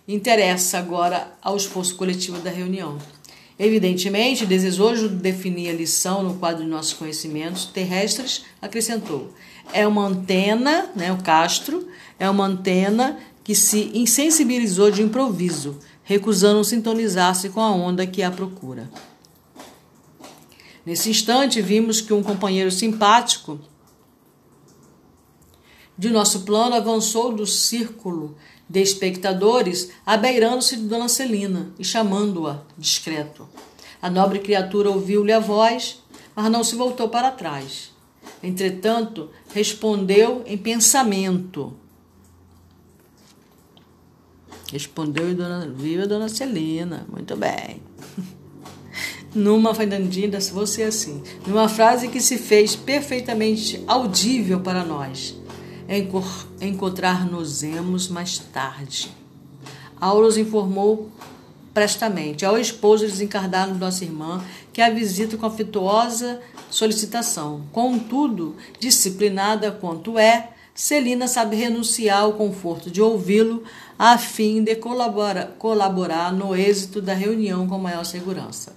interessa 0.08 0.78
agora 0.78 1.32
ao 1.42 1.56
esforço 1.56 1.96
coletivo 1.96 2.38
da 2.38 2.50
reunião. 2.50 2.98
Evidentemente, 3.59 4.45
desejoso 4.45 5.09
de 5.09 5.16
definir 5.16 5.71
a 5.71 5.73
lição 5.73 6.23
no 6.23 6.35
quadro 6.35 6.62
de 6.62 6.69
nossos 6.69 6.92
conhecimentos 6.92 7.64
terrestres, 7.64 8.45
acrescentou: 8.61 9.33
é 9.73 9.87
uma 9.87 10.07
antena, 10.07 10.90
né, 10.95 11.11
o 11.12 11.23
Castro, 11.23 11.88
é 12.19 12.29
uma 12.29 12.45
antena 12.45 13.19
que 13.42 13.55
se 13.55 13.90
insensibilizou 13.95 14.90
de 14.90 15.03
improviso, 15.03 15.79
recusando 16.05 16.64
sintonizar-se 16.64 17.49
com 17.49 17.61
a 17.61 17.71
onda 17.71 18.07
que 18.07 18.23
a 18.23 18.31
procura. 18.31 18.90
Nesse 20.85 21.09
instante, 21.09 21.62
vimos 21.62 22.01
que 22.01 22.12
um 22.12 22.23
companheiro 22.23 22.71
simpático 22.71 23.59
de 25.99 26.11
nosso 26.11 26.40
plano 26.40 26.75
avançou 26.75 27.33
do 27.33 27.47
círculo 27.47 28.37
de 28.68 28.81
espectadores, 28.81 29.90
abeirando-se 30.05 30.76
de 30.76 30.83
Dona 30.83 31.09
Celina 31.09 31.70
e 31.79 31.85
chamando-a 31.85 32.62
discreto. 32.76 33.48
A 34.00 34.11
nobre 34.11 34.40
criatura 34.40 34.90
ouviu-lhe 34.90 35.33
a 35.33 35.38
voz, 35.38 36.02
mas 36.35 36.50
não 36.50 36.64
se 36.64 36.74
voltou 36.74 37.09
para 37.09 37.31
trás. 37.31 37.92
Entretanto, 38.42 39.31
respondeu 39.55 40.42
em 40.46 40.59
pensamento. 40.59 41.74
Respondeu 44.70 45.31
e 45.31 45.35
dona, 45.35 45.68
viva 45.68 46.07
Dona 46.07 46.29
Celina, 46.29 47.07
muito 47.09 47.37
bem 47.37 47.81
numa 49.37 49.74
fandandinha, 49.74 50.40
se 50.40 50.50
você 50.50 50.85
assim, 50.85 51.22
numa 51.46 51.68
frase 51.68 52.09
que 52.09 52.20
se 52.20 52.38
fez 52.38 52.74
perfeitamente 52.74 53.85
audível 53.87 54.61
para 54.61 54.83
nós. 54.83 55.37
Encontrar-nos-emos 56.61 58.09
mais 58.09 58.38
tarde. 58.38 59.11
Aulos 60.01 60.37
informou 60.37 61.11
prestamente 61.72 62.44
ao 62.44 62.59
esposo 62.59 63.05
desencarnado 63.07 63.75
de 63.75 63.79
nossa 63.79 64.05
irmã 64.05 64.42
que 64.72 64.81
a 64.81 64.90
visita 64.90 65.37
com 65.37 65.46
afetuosa 65.46 66.40
solicitação. 66.70 67.64
Contudo, 67.72 68.57
disciplinada 68.81 69.70
quanto 69.70 70.18
é, 70.18 70.51
Celina 70.75 71.29
sabe 71.29 71.57
renunciar 71.57 72.22
ao 72.22 72.35
conforto 72.35 72.90
de 72.90 73.01
ouvi-lo 73.01 73.62
a 73.99 74.18
fim 74.18 74.62
de 74.62 74.75
colaborar, 74.77 75.46
colaborar 75.59 76.33
no 76.33 76.55
êxito 76.55 77.01
da 77.01 77.14
reunião 77.14 77.66
com 77.66 77.79
maior 77.79 78.05
segurança. 78.05 78.75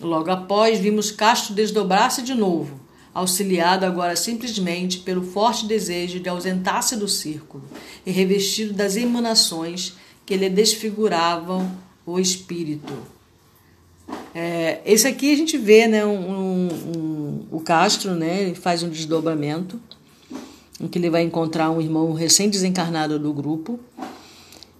Logo 0.00 0.30
após, 0.30 0.78
vimos 0.78 1.10
Castro 1.10 1.54
desdobrar-se 1.54 2.22
de 2.22 2.34
novo, 2.34 2.78
auxiliado 3.14 3.84
agora 3.84 4.14
simplesmente 4.16 4.98
pelo 4.98 5.22
forte 5.22 5.66
desejo 5.66 6.20
de 6.20 6.28
ausentar-se 6.28 6.96
do 6.96 7.08
círculo 7.08 7.64
e 8.04 8.10
revestido 8.10 8.72
das 8.72 8.96
emanações 8.96 9.96
que 10.24 10.36
lhe 10.36 10.48
desfiguravam 10.48 11.70
o 12.04 12.18
espírito. 12.18 12.92
É, 14.34 14.80
esse 14.84 15.06
aqui 15.06 15.32
a 15.32 15.36
gente 15.36 15.56
vê 15.58 15.86
né, 15.86 16.04
um, 16.04 16.68
um, 16.68 17.46
o 17.50 17.60
Castro, 17.60 18.14
né, 18.14 18.42
ele 18.42 18.54
faz 18.54 18.82
um 18.82 18.88
desdobramento, 18.88 19.80
em 20.80 20.86
que 20.86 20.98
ele 20.98 21.10
vai 21.10 21.22
encontrar 21.22 21.70
um 21.70 21.80
irmão 21.80 22.12
recém-desencarnado 22.12 23.18
do 23.18 23.32
grupo, 23.32 23.80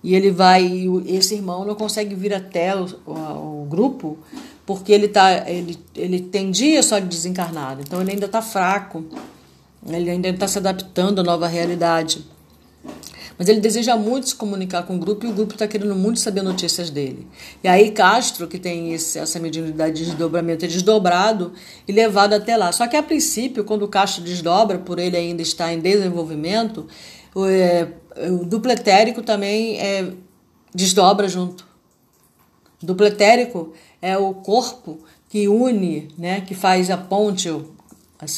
e 0.02 0.14
ele 0.14 0.30
vai, 0.30 0.86
esse 1.06 1.34
irmão 1.34 1.64
não 1.64 1.74
consegue 1.74 2.14
vir 2.14 2.32
até 2.32 2.74
o, 2.76 2.86
o, 3.04 3.62
o 3.62 3.66
grupo 3.68 4.16
porque 4.68 4.92
ele, 4.92 5.08
tá, 5.08 5.48
ele, 5.48 5.78
ele 5.96 6.20
tem 6.20 6.50
dias 6.50 6.84
só 6.84 6.98
de 6.98 7.06
desencarnado, 7.06 7.80
então 7.80 8.02
ele 8.02 8.10
ainda 8.10 8.26
está 8.26 8.42
fraco, 8.42 9.02
ele 9.86 10.10
ainda 10.10 10.28
está 10.28 10.46
se 10.46 10.58
adaptando 10.58 11.22
à 11.22 11.24
nova 11.24 11.48
realidade. 11.48 12.22
Mas 13.38 13.48
ele 13.48 13.60
deseja 13.60 13.96
muito 13.96 14.28
se 14.28 14.34
comunicar 14.34 14.82
com 14.82 14.96
o 14.96 14.98
grupo 14.98 15.24
e 15.24 15.30
o 15.30 15.32
grupo 15.32 15.54
está 15.54 15.66
querendo 15.66 15.94
muito 15.94 16.20
saber 16.20 16.42
notícias 16.42 16.90
dele. 16.90 17.26
E 17.64 17.68
aí 17.68 17.92
Castro, 17.92 18.46
que 18.46 18.58
tem 18.58 18.92
esse, 18.92 19.18
essa 19.18 19.40
mediunidade 19.40 19.96
de 19.96 20.04
desdobramento, 20.04 20.66
é 20.66 20.68
desdobrado 20.68 21.54
e 21.86 21.92
levado 21.92 22.34
até 22.34 22.54
lá. 22.54 22.70
Só 22.70 22.86
que 22.86 22.94
a 22.94 23.02
princípio, 23.02 23.64
quando 23.64 23.84
o 23.84 23.88
Castro 23.88 24.22
desdobra, 24.22 24.76
por 24.76 24.98
ele 24.98 25.16
ainda 25.16 25.40
estar 25.40 25.72
em 25.72 25.80
desenvolvimento, 25.80 26.86
o, 27.34 27.46
é, 27.46 27.88
o 28.30 28.44
duplo 28.44 28.70
etérico 28.70 29.22
também 29.22 29.80
é, 29.80 30.12
desdobra 30.74 31.26
junto. 31.26 31.66
O 32.82 32.86
duplo 32.86 33.06
etérico 33.06 33.72
é 34.00 34.16
o 34.16 34.34
corpo 34.34 35.00
que 35.28 35.48
une, 35.48 36.08
né, 36.16 36.40
que 36.40 36.54
faz 36.54 36.90
a 36.90 36.96
ponte, 36.96 37.48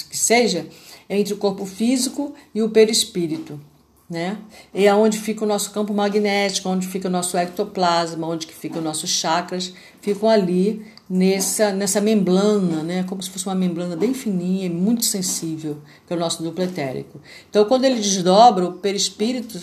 que 0.09 0.17
seja, 0.17 0.67
entre 1.09 1.35
o 1.35 1.37
corpo 1.37 1.65
físico 1.65 2.35
e 2.55 2.63
o 2.63 2.71
perispírito. 2.71 3.61
Né? 4.09 4.39
E 4.75 4.87
é 4.87 4.95
onde 4.95 5.19
fica 5.19 5.45
o 5.45 5.47
nosso 5.47 5.71
campo 5.71 5.95
magnético, 5.95 6.69
onde 6.69 6.85
fica 6.85 7.07
o 7.07 7.11
nosso 7.11 7.37
ectoplasma, 7.37 8.27
onde 8.27 8.45
que 8.45 8.55
ficam 8.55 8.83
nossos 8.83 9.09
chakras, 9.09 9.73
ficam 10.01 10.29
ali 10.29 10.85
nessa, 11.09 11.73
nessa 11.73 12.01
membrana, 12.01 12.83
né? 12.83 13.05
como 13.05 13.23
se 13.23 13.31
fosse 13.31 13.47
uma 13.47 13.55
membrana 13.55 13.95
bem 13.95 14.13
fininha 14.13 14.67
e 14.67 14.71
muito 14.71 15.05
sensível, 15.05 15.79
que 16.09 16.13
é 16.13 16.17
o 16.17 16.19
nosso 16.19 16.43
duplo 16.43 16.65
etérico. 16.65 17.21
Então, 17.49 17.65
quando 17.67 17.85
ele 17.85 18.01
desdobra, 18.01 18.67
o 18.67 18.73
perispírito 18.73 19.61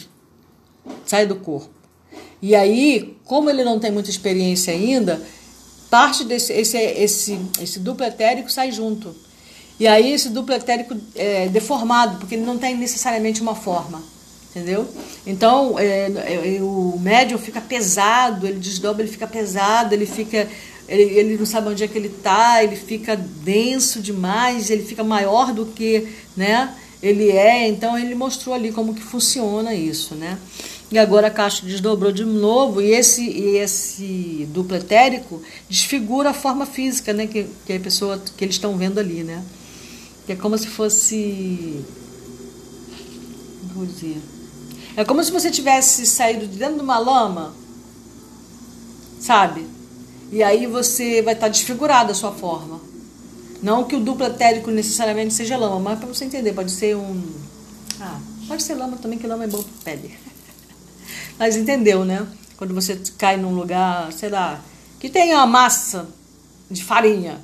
sai 1.06 1.26
do 1.26 1.36
corpo. 1.36 1.70
E 2.42 2.56
aí, 2.56 3.18
como 3.26 3.50
ele 3.50 3.64
não 3.66 3.80
tem 3.80 3.92
muita 3.92 4.10
experiência 4.10 4.74
ainda, 4.74 5.22
parte 5.90 6.24
desse 6.24 6.54
esse, 6.54 6.78
esse, 6.78 7.40
esse 7.62 7.80
duplo 7.80 8.06
etérico 8.06 8.52
sai 8.52 8.72
junto. 8.72 9.16
E 9.80 9.88
aí 9.88 10.12
esse 10.12 10.30
duplo 10.30 10.56
etérico 10.56 10.96
é 11.16 11.48
deformado, 11.50 12.18
porque 12.18 12.36
ele 12.36 12.46
não 12.46 12.58
tem 12.58 12.76
necessariamente 12.76 13.42
uma 13.42 13.56
forma. 13.56 14.02
Entendeu? 14.50 14.88
Então 15.26 15.78
é, 15.78 16.08
é, 16.08 16.62
o 16.62 16.98
médium 17.00 17.38
fica 17.38 17.62
pesado, 17.62 18.48
ele 18.48 18.60
desdobra, 18.60 19.04
ele 19.04 19.12
fica 19.12 19.28
pesado, 19.28 19.94
ele 19.94 20.06
fica. 20.06 20.48
Ele, 20.88 21.04
ele 21.04 21.38
não 21.38 21.46
sabe 21.46 21.68
onde 21.68 21.84
é 21.84 21.88
que 21.88 21.98
ele 21.98 22.08
está, 22.08 22.64
ele 22.64 22.78
fica 22.78 23.16
denso 23.16 24.02
demais, 24.02 24.70
ele 24.70 24.84
fica 24.84 25.04
maior 25.04 25.54
do 25.54 25.66
que 25.66 26.08
né, 26.36 26.74
ele 27.04 27.30
é. 27.30 27.68
Então 27.68 28.00
ele 28.00 28.16
mostrou 28.16 28.56
ali 28.56 28.72
como 28.72 28.96
que 28.96 29.02
funciona 29.02 29.76
isso. 29.76 30.16
Né? 30.16 30.40
E 30.90 30.98
agora 30.98 31.28
a 31.28 31.32
caixa 31.32 31.66
desdobrou 31.66 32.14
de 32.14 32.24
novo 32.24 32.82
e 32.82 32.92
esse, 32.92 33.22
e 33.22 33.58
esse 33.58 34.48
duplo 34.54 34.78
etérico 34.78 35.42
desfigura 35.70 36.30
a 36.30 36.34
forma 36.34 36.66
física, 36.66 37.12
né? 37.12 37.28
Que, 37.28 37.46
que 37.66 37.74
a 37.74 37.80
pessoa 37.80 38.22
que 38.38 38.46
eles 38.46 38.56
estão 38.56 38.78
vendo 38.78 38.98
ali, 38.98 39.24
né? 39.24 39.44
É 40.28 40.36
como 40.36 40.58
se 40.58 40.68
fosse. 40.68 41.84
Vou 43.74 43.86
dizer. 43.86 44.18
É 44.96 45.04
como 45.04 45.24
se 45.24 45.32
você 45.32 45.52
tivesse 45.52 46.06
saído 46.06 46.48
de 46.48 46.58
dentro 46.58 46.76
de 46.76 46.82
uma 46.82 46.98
lama, 46.98 47.54
sabe? 49.20 49.68
E 50.32 50.42
aí 50.42 50.68
você 50.68 51.22
vai 51.22 51.34
estar 51.34 51.50
desfigurada 51.50 52.12
a 52.12 52.16
sua 52.16 52.32
forma. 52.32 52.80
Não 53.62 53.84
que 53.84 53.96
o 53.96 54.00
duplo 54.00 54.26
etérico 54.26 54.72
necessariamente 54.72 55.34
seja 55.34 55.58
lama, 55.58 55.80
mas 55.80 56.00
para 56.00 56.08
você 56.08 56.26
entender, 56.26 56.54
pode 56.54 56.72
ser 56.72 56.96
um. 56.96 57.24
Ah, 58.00 58.20
pode 58.48 58.64
ser 58.64 58.76
lama 58.76 58.98
também, 58.98 59.18
que 59.20 59.28
lama 59.28 59.44
é 59.44 59.48
bom 59.48 59.62
para 59.62 59.96
pele. 59.96 60.18
Mas 61.38 61.56
entendeu, 61.56 62.04
né? 62.04 62.26
Quando 62.58 62.74
você 62.74 63.00
cai 63.18 63.38
num 63.38 63.54
lugar, 63.54 64.12
sei 64.12 64.30
lá, 64.30 64.62
que 65.00 65.10
tem 65.10 65.34
uma 65.34 65.46
massa 65.46 66.08
de 66.70 66.84
farinha. 66.84 67.40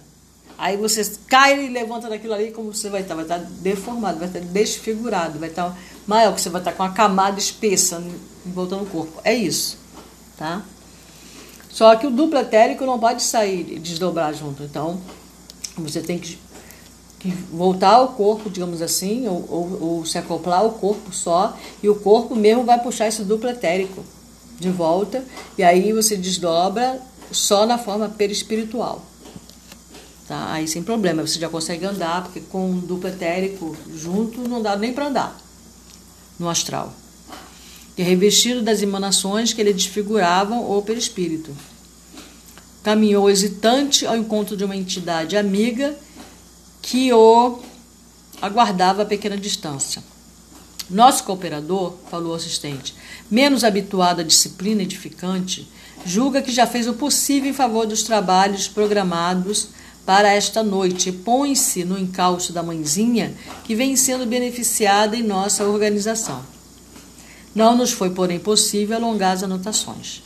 Aí 0.57 0.77
você 0.77 1.03
cai 1.27 1.65
e 1.65 1.69
levanta 1.69 2.09
daquilo 2.09 2.33
ali, 2.33 2.51
como 2.51 2.73
você 2.73 2.89
vai 2.89 3.01
estar? 3.01 3.15
Vai 3.15 3.25
estar 3.25 3.37
deformado, 3.37 4.19
vai 4.19 4.27
estar 4.27 4.39
desfigurado, 4.39 5.39
vai 5.39 5.49
estar 5.49 5.77
maior, 6.07 6.33
que 6.33 6.41
você 6.41 6.49
vai 6.49 6.61
estar 6.61 6.73
com 6.73 6.83
uma 6.83 6.93
camada 6.93 7.39
espessa 7.39 8.01
em 8.45 8.51
volta 8.51 8.75
no 8.75 8.85
corpo. 8.85 9.19
É 9.23 9.33
isso, 9.33 9.77
tá? 10.37 10.63
Só 11.69 11.95
que 11.95 12.05
o 12.05 12.11
duplo 12.11 12.37
etérico 12.39 12.85
não 12.85 12.99
pode 12.99 13.23
sair 13.23 13.73
e 13.73 13.79
desdobrar 13.79 14.33
junto. 14.33 14.63
Então, 14.63 15.01
você 15.75 16.01
tem 16.01 16.19
que, 16.19 16.37
que 17.24 17.32
voltar 17.32 17.93
ao 17.93 18.09
corpo, 18.09 18.49
digamos 18.49 18.82
assim, 18.82 19.26
ou, 19.30 19.47
ou, 19.49 19.82
ou, 19.82 20.05
se 20.05 20.17
acoplar 20.17 20.59
ao 20.59 20.74
corpo 20.74 21.13
só, 21.13 21.57
e 21.82 21.88
o 21.88 21.95
corpo 21.95 22.36
mesmo 22.36 22.65
vai 22.65 22.78
puxar 22.84 23.07
esse 23.07 23.24
duplo 23.24 23.49
etérico 23.49 24.03
de 24.59 24.69
volta, 24.69 25.24
e 25.57 25.63
aí 25.63 25.93
você 25.93 26.17
desdobra 26.17 26.99
só 27.32 27.65
na 27.65 27.78
forma 27.78 28.09
perispiritual. 28.09 29.01
tá? 30.28 30.51
Aí 30.51 30.67
sem 30.67 30.84
problema, 30.84 31.26
você 31.26 31.39
já 31.39 31.47
consegue 31.47 31.86
andar, 31.86 32.24
porque 32.24 32.41
com 32.41 32.69
um 32.71 32.80
duplo 32.80 33.07
etérico 33.07 33.74
junto 33.95 34.41
não 34.49 34.61
dá 34.61 34.76
nem 34.76 34.91
para 34.91 35.07
andar 35.07 35.41
no 36.38 36.49
astral. 36.49 36.93
Que 37.95 38.01
é 38.01 38.05
revestido 38.05 38.61
das 38.61 38.82
emanações 38.82 39.53
que 39.53 39.61
ele 39.61 39.71
desfiguravam 39.71 40.69
o 40.69 40.82
perispírito. 40.82 41.55
Caminhou 42.84 43.30
hesitante 43.30 44.05
ao 44.05 44.17
encontro 44.17 44.57
de 44.57 44.65
uma 44.65 44.76
entidade 44.76 45.38
amiga 45.38 45.95
que 46.84 47.13
o 47.13 47.59
aguardava 48.41 49.03
a 49.03 49.05
pequena 49.05 49.38
distância. 49.38 50.03
Nosso 50.89 51.23
cooperador, 51.23 51.93
falou 52.11 52.34
o 52.34 52.36
assistente, 52.36 52.93
menos 53.31 53.63
habituado 53.63 54.19
à 54.19 54.23
disciplina 54.23 54.84
edificante, 54.84 55.67
julga 56.05 56.41
que 56.41 56.51
já 56.51 56.67
fez 56.67 56.86
o 56.86 56.93
possível 56.93 57.49
em 57.49 57.53
favor 57.53 57.88
dos 57.88 58.03
trabalhos 58.03 58.67
programados 58.67 59.69
para 60.05 60.34
esta 60.34 60.61
noite 60.61 61.07
e 61.07 61.13
põe-se 61.13 61.86
no 61.86 61.97
encalço 61.97 62.51
da 62.51 62.61
mãezinha 62.61 63.34
que 63.63 63.73
vem 63.73 63.95
sendo 63.95 64.25
beneficiada 64.25 65.15
em 65.15 65.23
nossa 65.23 65.63
organização. 65.63 66.43
Não 67.55 67.77
nos 67.77 67.93
foi, 67.93 68.09
porém, 68.09 68.39
possível 68.39 68.97
alongar 68.97 69.31
as 69.31 69.43
anotações. 69.43 70.21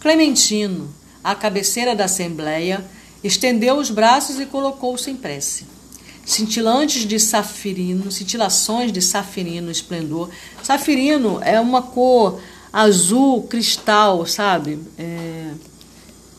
Clementino, 0.00 0.92
à 1.22 1.36
cabeceira 1.36 1.94
da 1.94 2.06
Assembleia, 2.06 2.84
estendeu 3.22 3.76
os 3.76 3.90
braços 3.90 4.40
e 4.40 4.46
colocou-se 4.46 5.08
em 5.08 5.14
prece 5.14 5.79
cintilantes 6.24 7.06
de 7.06 7.18
safirino, 7.18 8.10
cintilações 8.10 8.92
de 8.92 9.02
safirino 9.02 9.70
esplendor. 9.70 10.30
Safirino 10.62 11.40
é 11.42 11.60
uma 11.60 11.82
cor 11.82 12.40
azul 12.72 13.42
cristal, 13.44 14.24
sabe? 14.26 14.78
É, 14.98 15.52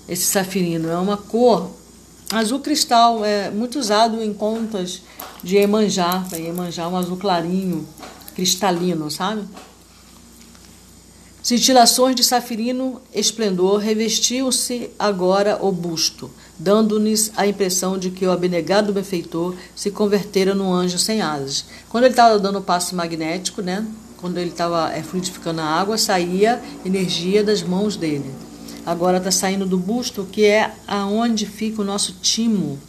esse 0.07 0.25
safirino 0.25 0.89
é 0.89 0.97
uma 0.97 1.17
cor 1.17 1.71
azul 2.31 2.59
cristal, 2.59 3.25
é 3.25 3.51
muito 3.51 3.79
usado 3.79 4.23
em 4.23 4.33
contas 4.33 5.01
de 5.43 5.57
Emanjá. 5.57 6.25
Emanjá 6.33 6.83
é 6.83 6.87
um 6.87 6.95
azul 6.97 7.17
clarinho, 7.17 7.87
cristalino, 8.35 9.11
sabe? 9.11 9.47
Cintilações 11.43 12.15
de 12.15 12.23
safirino 12.23 13.01
esplendor 13.13 13.79
revestiam-se 13.79 14.91
agora 14.97 15.57
o 15.59 15.71
busto, 15.71 16.29
dando-nos 16.61 17.31
a 17.35 17.47
impressão 17.47 17.97
de 17.97 18.11
que 18.11 18.25
o 18.25 18.31
abnegado 18.31 18.93
benfeitor 18.93 19.55
se 19.75 19.89
convertera 19.89 20.53
num 20.53 20.71
anjo 20.71 20.99
sem 20.99 21.21
asas. 21.21 21.65
Quando 21.89 22.03
ele 22.03 22.13
estava 22.13 22.37
dando 22.37 22.59
o 22.59 22.61
passo 22.61 22.95
magnético, 22.95 23.61
né? 23.61 23.85
quando 24.17 24.37
ele 24.37 24.51
estava 24.51 24.93
é, 24.93 25.01
fluidificando 25.01 25.61
a 25.61 25.65
água, 25.65 25.97
saía 25.97 26.61
energia 26.85 27.43
das 27.43 27.63
mãos 27.63 27.97
dele. 27.97 28.31
Agora 28.85 29.17
está 29.17 29.31
saindo 29.31 29.65
do 29.65 29.77
busto, 29.77 30.27
que 30.31 30.45
é 30.45 30.71
aonde 30.87 31.47
fica 31.47 31.81
o 31.81 31.85
nosso 31.85 32.13
timo, 32.21 32.79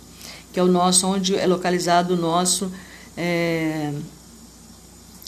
que 0.53 0.61
é 0.61 0.63
o 0.63 0.67
nosso, 0.67 1.07
onde 1.07 1.35
é 1.35 1.47
localizado 1.47 2.15
o 2.15 2.17
nosso 2.17 2.71
é, 3.17 3.93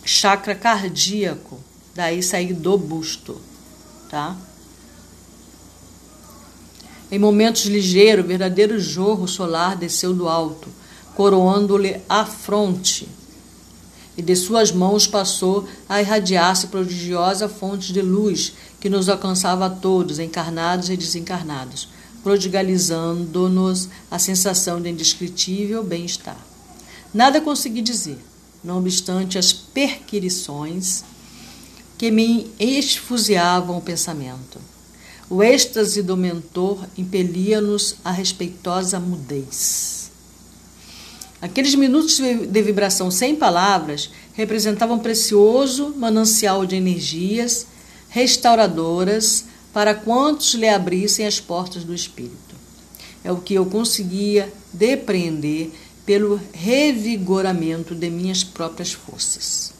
chakra 0.04 0.54
cardíaco 0.54 1.58
daí 1.94 2.22
sair 2.22 2.52
do 2.52 2.76
busto, 2.76 3.40
tá? 4.10 4.36
Em 7.14 7.18
momentos 7.20 7.66
ligeiros, 7.66 8.24
o 8.24 8.26
verdadeiro 8.26 8.76
jorro 8.80 9.28
solar 9.28 9.76
desceu 9.76 10.12
do 10.12 10.28
alto, 10.28 10.68
coroando-lhe 11.14 12.00
a 12.08 12.26
fronte, 12.26 13.08
e 14.16 14.20
de 14.20 14.34
suas 14.34 14.72
mãos 14.72 15.06
passou 15.06 15.64
a 15.88 16.00
irradiar-se 16.00 16.66
prodigiosa 16.66 17.48
fonte 17.48 17.92
de 17.92 18.02
luz 18.02 18.54
que 18.80 18.90
nos 18.90 19.08
alcançava 19.08 19.66
a 19.66 19.70
todos, 19.70 20.18
encarnados 20.18 20.90
e 20.90 20.96
desencarnados, 20.96 21.88
prodigalizando-nos 22.24 23.88
a 24.10 24.18
sensação 24.18 24.82
de 24.82 24.90
indescritível 24.90 25.84
bem-estar. 25.84 26.44
Nada 27.14 27.40
consegui 27.40 27.80
dizer, 27.80 28.18
não 28.64 28.78
obstante 28.78 29.38
as 29.38 29.52
perquirições 29.52 31.04
que 31.96 32.10
me 32.10 32.50
esfuziavam 32.58 33.78
o 33.78 33.82
pensamento. 33.82 34.73
O 35.34 35.42
êxtase 35.42 36.00
do 36.00 36.16
mentor 36.16 36.86
impelia-nos 36.96 37.96
à 38.04 38.12
respeitosa 38.12 39.00
mudez. 39.00 40.12
Aqueles 41.42 41.74
minutos 41.74 42.20
de 42.20 42.62
vibração 42.62 43.10
sem 43.10 43.34
palavras 43.34 44.10
representavam 44.34 44.94
um 44.94 45.00
precioso 45.00 45.92
manancial 45.96 46.64
de 46.64 46.76
energias 46.76 47.66
restauradoras 48.10 49.46
para 49.72 49.92
quantos 49.92 50.54
lhe 50.54 50.68
abrissem 50.68 51.26
as 51.26 51.40
portas 51.40 51.82
do 51.82 51.92
espírito. 51.92 52.54
É 53.24 53.32
o 53.32 53.40
que 53.40 53.54
eu 53.54 53.66
conseguia 53.66 54.52
depreender 54.72 55.72
pelo 56.06 56.40
revigoramento 56.52 57.92
de 57.92 58.08
minhas 58.08 58.44
próprias 58.44 58.92
forças. 58.92 59.73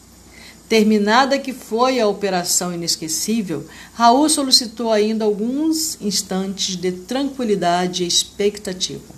Terminada 0.67 1.37
que 1.37 1.53
foi 1.53 1.99
a 1.99 2.07
operação 2.07 2.73
inesquecível, 2.73 3.67
Raul 3.93 4.27
solicitou 4.27 4.91
ainda 4.91 5.23
alguns 5.23 6.01
instantes 6.01 6.75
de 6.75 6.91
tranquilidade 6.91 8.03
e 8.03 8.07
expectativa. 8.07 9.13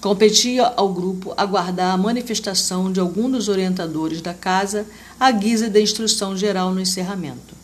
Competia 0.00 0.64
ao 0.64 0.88
grupo 0.88 1.34
aguardar 1.36 1.92
a 1.92 1.98
manifestação 1.98 2.90
de 2.90 2.98
algum 2.98 3.28
dos 3.30 3.48
orientadores 3.48 4.22
da 4.22 4.32
casa 4.32 4.86
à 5.20 5.30
guisa 5.30 5.68
de 5.68 5.82
instrução 5.82 6.34
geral 6.34 6.72
no 6.72 6.80
encerramento. 6.80 7.54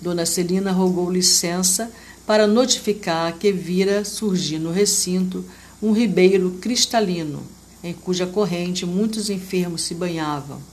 Dona 0.00 0.26
Celina 0.26 0.72
rogou 0.72 1.08
licença 1.08 1.88
para 2.26 2.48
notificar 2.48 3.34
que 3.38 3.52
vira 3.52 4.04
surgir 4.04 4.58
no 4.58 4.72
recinto 4.72 5.44
um 5.80 5.92
ribeiro 5.92 6.58
cristalino, 6.60 7.44
em 7.84 7.92
cuja 7.92 8.26
corrente 8.26 8.84
muitos 8.84 9.30
enfermos 9.30 9.82
se 9.82 9.94
banhavam 9.94 10.71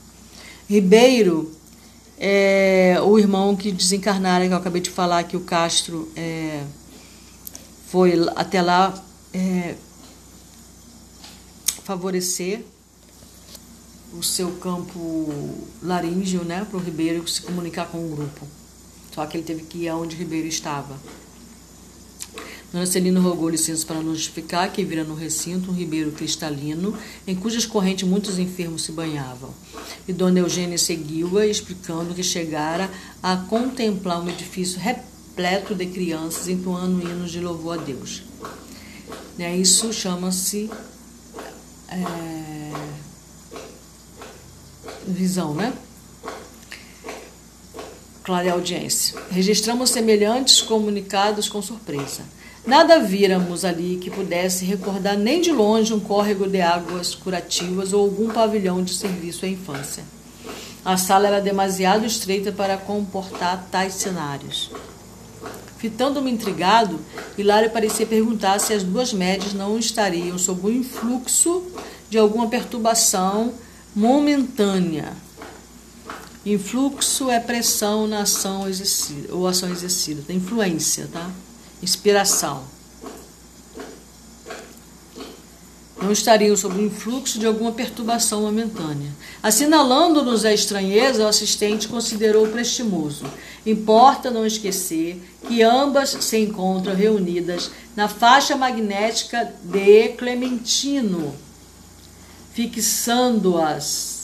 Ribeiro, 0.70 1.52
é, 2.20 3.00
o 3.02 3.18
irmão 3.18 3.56
que 3.56 3.72
desencarnaram, 3.72 4.46
que 4.46 4.54
eu 4.54 4.58
acabei 4.58 4.82
de 4.82 4.92
falar 4.92 5.24
que 5.24 5.36
o 5.36 5.40
Castro 5.40 6.08
é, 6.16 6.64
foi 7.88 8.14
até 8.36 8.62
lá 8.62 8.94
é, 9.34 9.74
favorecer 11.84 12.64
o 14.14 14.22
seu 14.22 14.52
campo 14.58 15.34
laríngeo, 15.82 16.44
né, 16.44 16.64
para 16.70 16.78
o 16.78 16.80
Ribeiro 16.80 17.28
se 17.28 17.42
comunicar 17.42 17.88
com 17.88 17.98
o 17.98 18.16
grupo. 18.16 18.46
Só 19.12 19.26
que 19.26 19.38
ele 19.38 19.44
teve 19.44 19.64
que 19.64 19.80
ir 19.80 19.90
aonde 19.90 20.16
Ribeiro 20.16 20.48
estava. 20.48 21.00
Dona 22.72 22.86
Celina 22.86 23.20
rogou 23.20 23.50
licença 23.50 23.84
para 23.84 24.00
notificar 24.00 24.72
que 24.72 24.84
vira 24.84 25.04
no 25.04 25.16
recinto 25.16 25.72
um 25.72 25.74
ribeiro 25.74 26.12
cristalino, 26.12 26.96
em 27.26 27.36
cujas 27.36 27.66
correntes 27.66 28.08
muitos 28.08 28.38
enfermos 28.38 28.84
se 28.84 28.92
banhavam. 28.92 29.50
E 30.08 30.14
Dona 30.14 30.40
Eugênia 30.40 30.78
seguiu-a, 30.78 31.48
explicando 31.48 32.14
que 32.14 32.22
chegara 32.22 32.90
a 33.24 33.36
contemplar 33.36 34.22
um 34.22 34.30
edifício 34.30 34.80
repleto 34.80 35.74
de 35.74 35.88
crianças 35.88 36.48
entoando 36.48 37.02
hinos 37.02 37.32
de 37.32 37.40
louvor 37.40 37.80
a 37.80 37.82
Deus. 37.82 38.22
Né, 39.36 39.58
isso 39.58 39.92
chama-se 39.92 40.70
é, 41.88 42.72
visão, 45.08 45.56
né? 45.56 45.74
Clara 48.24 48.52
audiência. 48.52 49.20
Registramos 49.32 49.90
semelhantes 49.90 50.62
comunicados 50.62 51.50
com 51.50 51.64
surpresa. 51.64 52.24
Nada 52.66 53.00
víramos 53.00 53.64
ali 53.64 53.98
que 54.02 54.12
pudesse 54.12 54.66
recordar 54.66 55.18
nem 55.18 55.42
de 55.42 55.52
longe 55.52 55.94
um 55.94 56.00
córrego 56.00 56.48
de 56.48 56.62
águas 56.62 57.16
curativas 57.16 57.94
ou 57.94 58.02
algum 58.02 58.30
pavilhão 58.30 58.84
de 58.84 58.94
serviço 58.94 59.46
à 59.46 59.48
infância. 59.48 60.04
A 60.84 60.98
sala 60.98 61.28
era 61.28 61.42
demasiado 61.42 62.06
estreita 62.06 62.52
para 62.52 62.78
comportar 62.78 63.68
tais 63.72 63.94
cenários. 63.96 64.72
Fitando-me 65.78 66.30
intrigado, 66.30 67.00
Hilário 67.38 67.70
parecia 67.70 68.06
perguntar 68.06 68.60
se 68.60 68.74
as 68.74 68.84
duas 68.84 69.14
médias 69.14 69.54
não 69.54 69.80
estariam 69.80 70.38
sob 70.38 70.68
o 70.68 70.72
influxo 70.72 71.64
de 72.10 72.18
alguma 72.18 72.48
perturbação 72.48 73.54
momentânea. 73.96 75.14
Influxo 76.46 77.30
é 77.30 77.40
pressão 77.40 78.08
na 78.08 78.22
ação 78.22 78.68
exercida, 78.68 79.34
ou 79.34 79.48
ação 79.48 79.70
exercida, 79.72 80.22
tem 80.26 80.38
influência, 80.38 81.08
tá? 81.12 81.30
Inspiração. 81.82 82.64
Não 86.02 86.14
estariam 86.14 86.56
sob 86.56 86.80
o 86.80 86.86
influxo 86.86 87.38
de 87.38 87.46
alguma 87.46 87.74
perturbação 87.74 88.42
momentânea. 88.42 89.12
Assinalando-nos 89.44 90.46
a 90.46 90.54
estranheza, 90.54 91.26
o 91.26 91.28
assistente 91.28 91.90
considerou 91.90 92.48
prestimoso. 92.48 93.26
Importa 93.66 94.32
não 94.32 94.46
esquecer 94.46 95.22
que 95.46 95.62
ambas 95.62 96.10
se 96.10 96.38
encontram 96.38 96.96
reunidas 96.96 97.70
na 97.96 98.08
faixa 98.08 98.56
magnética 98.56 99.54
de 99.64 100.10
Clementino, 100.10 101.36
fixando-as 102.54 104.20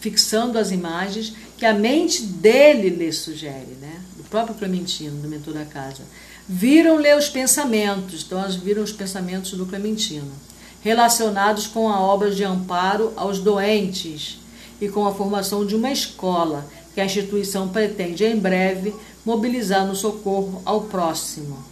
fixando 0.00 0.56
as 0.56 0.70
imagens 0.70 1.34
que 1.58 1.66
a 1.66 1.74
mente 1.74 2.22
dele 2.22 2.88
lhe 2.88 3.12
sugere, 3.12 3.76
né? 3.80 4.00
do 4.16 4.22
próprio 4.24 4.54
Clementino, 4.54 5.20
do 5.20 5.28
mentor 5.28 5.52
da 5.52 5.64
casa. 5.64 6.02
Viram-lhe 6.48 7.12
os 7.14 7.28
pensamentos, 7.28 8.24
então 8.24 8.38
elas 8.38 8.54
viram 8.54 8.82
os 8.82 8.92
pensamentos 8.92 9.52
do 9.52 9.66
Clementino, 9.66 10.30
relacionados 10.82 11.66
com 11.66 11.88
a 11.88 12.00
obra 12.00 12.30
de 12.30 12.44
amparo 12.44 13.12
aos 13.16 13.40
doentes 13.40 14.38
e 14.80 14.88
com 14.88 15.04
a 15.06 15.12
formação 15.12 15.66
de 15.66 15.74
uma 15.74 15.90
escola 15.90 16.64
que 16.94 17.00
a 17.00 17.04
instituição 17.04 17.68
pretende 17.68 18.24
em 18.24 18.38
breve 18.38 18.94
mobilizar 19.24 19.84
no 19.84 19.96
socorro 19.96 20.62
ao 20.64 20.82
próximo. 20.82 21.62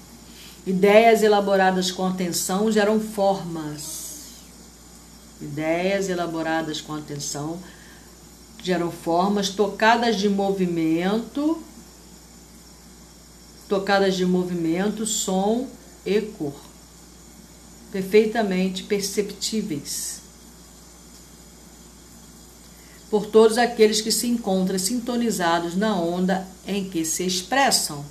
Ideias 0.66 1.22
elaboradas 1.22 1.93
com 1.93 2.05
atenção 2.05 2.70
geram 2.72 3.01
formas. 3.01 4.05
Ideias 5.41 6.09
elaboradas 6.09 6.80
com 6.80 6.95
atenção 6.95 7.51
geram 7.51 7.76
formas 8.91 9.51
tocadas 9.51 10.17
de 10.17 10.29
movimento, 10.29 11.62
tocadas 13.69 14.14
de 14.14 14.25
movimento, 14.25 15.05
som 15.07 15.69
e 16.05 16.21
cor, 16.21 16.55
perfeitamente 17.91 18.83
perceptíveis 18.83 20.17
por 23.11 23.27
todos 23.27 23.57
aqueles 23.57 24.01
que 24.01 24.11
se 24.11 24.27
encontram 24.27 24.79
sintonizados 24.79 25.77
na 25.77 25.97
onda 25.97 26.47
em 26.67 26.89
que 26.89 27.05
se 27.05 27.25
expressam. 27.25 28.05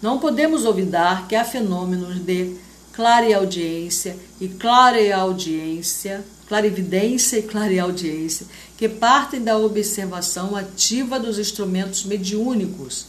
Não 0.00 0.18
podemos 0.18 0.64
olvidar 0.64 1.26
que 1.26 1.34
há 1.34 1.44
fenômenos 1.44 2.20
de 2.20 2.56
clareaudiência 2.92 4.16
e 4.40 4.48
clareaudiência, 4.48 6.24
clarividência 6.48 7.38
e 7.38 7.42
clareaudiência, 7.42 8.46
que 8.76 8.88
partem 8.88 9.42
da 9.42 9.56
observação 9.58 10.56
ativa 10.56 11.20
dos 11.20 11.38
instrumentos 11.38 12.04
mediúnicos, 12.04 13.06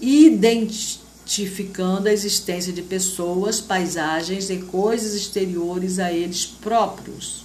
identificando 0.00 2.08
a 2.08 2.12
existência 2.12 2.72
de 2.72 2.82
pessoas, 2.82 3.60
paisagens 3.60 4.50
e 4.50 4.56
coisas 4.56 5.14
exteriores 5.14 6.00
a 6.00 6.12
eles 6.12 6.44
próprios, 6.44 7.44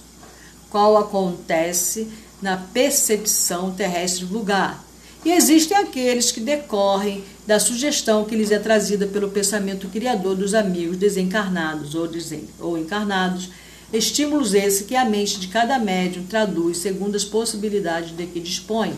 qual 0.68 0.98
acontece 0.98 2.08
na 2.42 2.56
percepção 2.56 3.70
terrestre 3.70 4.26
do 4.26 4.34
lugar. 4.34 4.84
E 5.24 5.30
existem 5.30 5.76
aqueles 5.76 6.32
que 6.32 6.40
decorrem 6.40 7.22
da 7.46 7.60
sugestão 7.60 8.24
que 8.24 8.34
lhes 8.34 8.50
é 8.50 8.58
trazida 8.58 9.06
pelo 9.06 9.30
pensamento 9.30 9.86
criador 9.88 10.34
dos 10.34 10.54
amigos 10.54 10.96
desencarnados 10.96 11.94
ou, 11.94 12.08
desen 12.08 12.48
ou 12.58 12.78
encarnados, 12.78 13.50
estímulos 13.92 14.54
esses 14.54 14.86
que 14.86 14.94
a 14.94 15.04
mente 15.04 15.40
de 15.40 15.48
cada 15.48 15.78
médium 15.78 16.26
traduz 16.26 16.78
segundo 16.78 17.16
as 17.16 17.24
possibilidades 17.24 18.16
de 18.16 18.26
que 18.26 18.40
dispõe, 18.40 18.94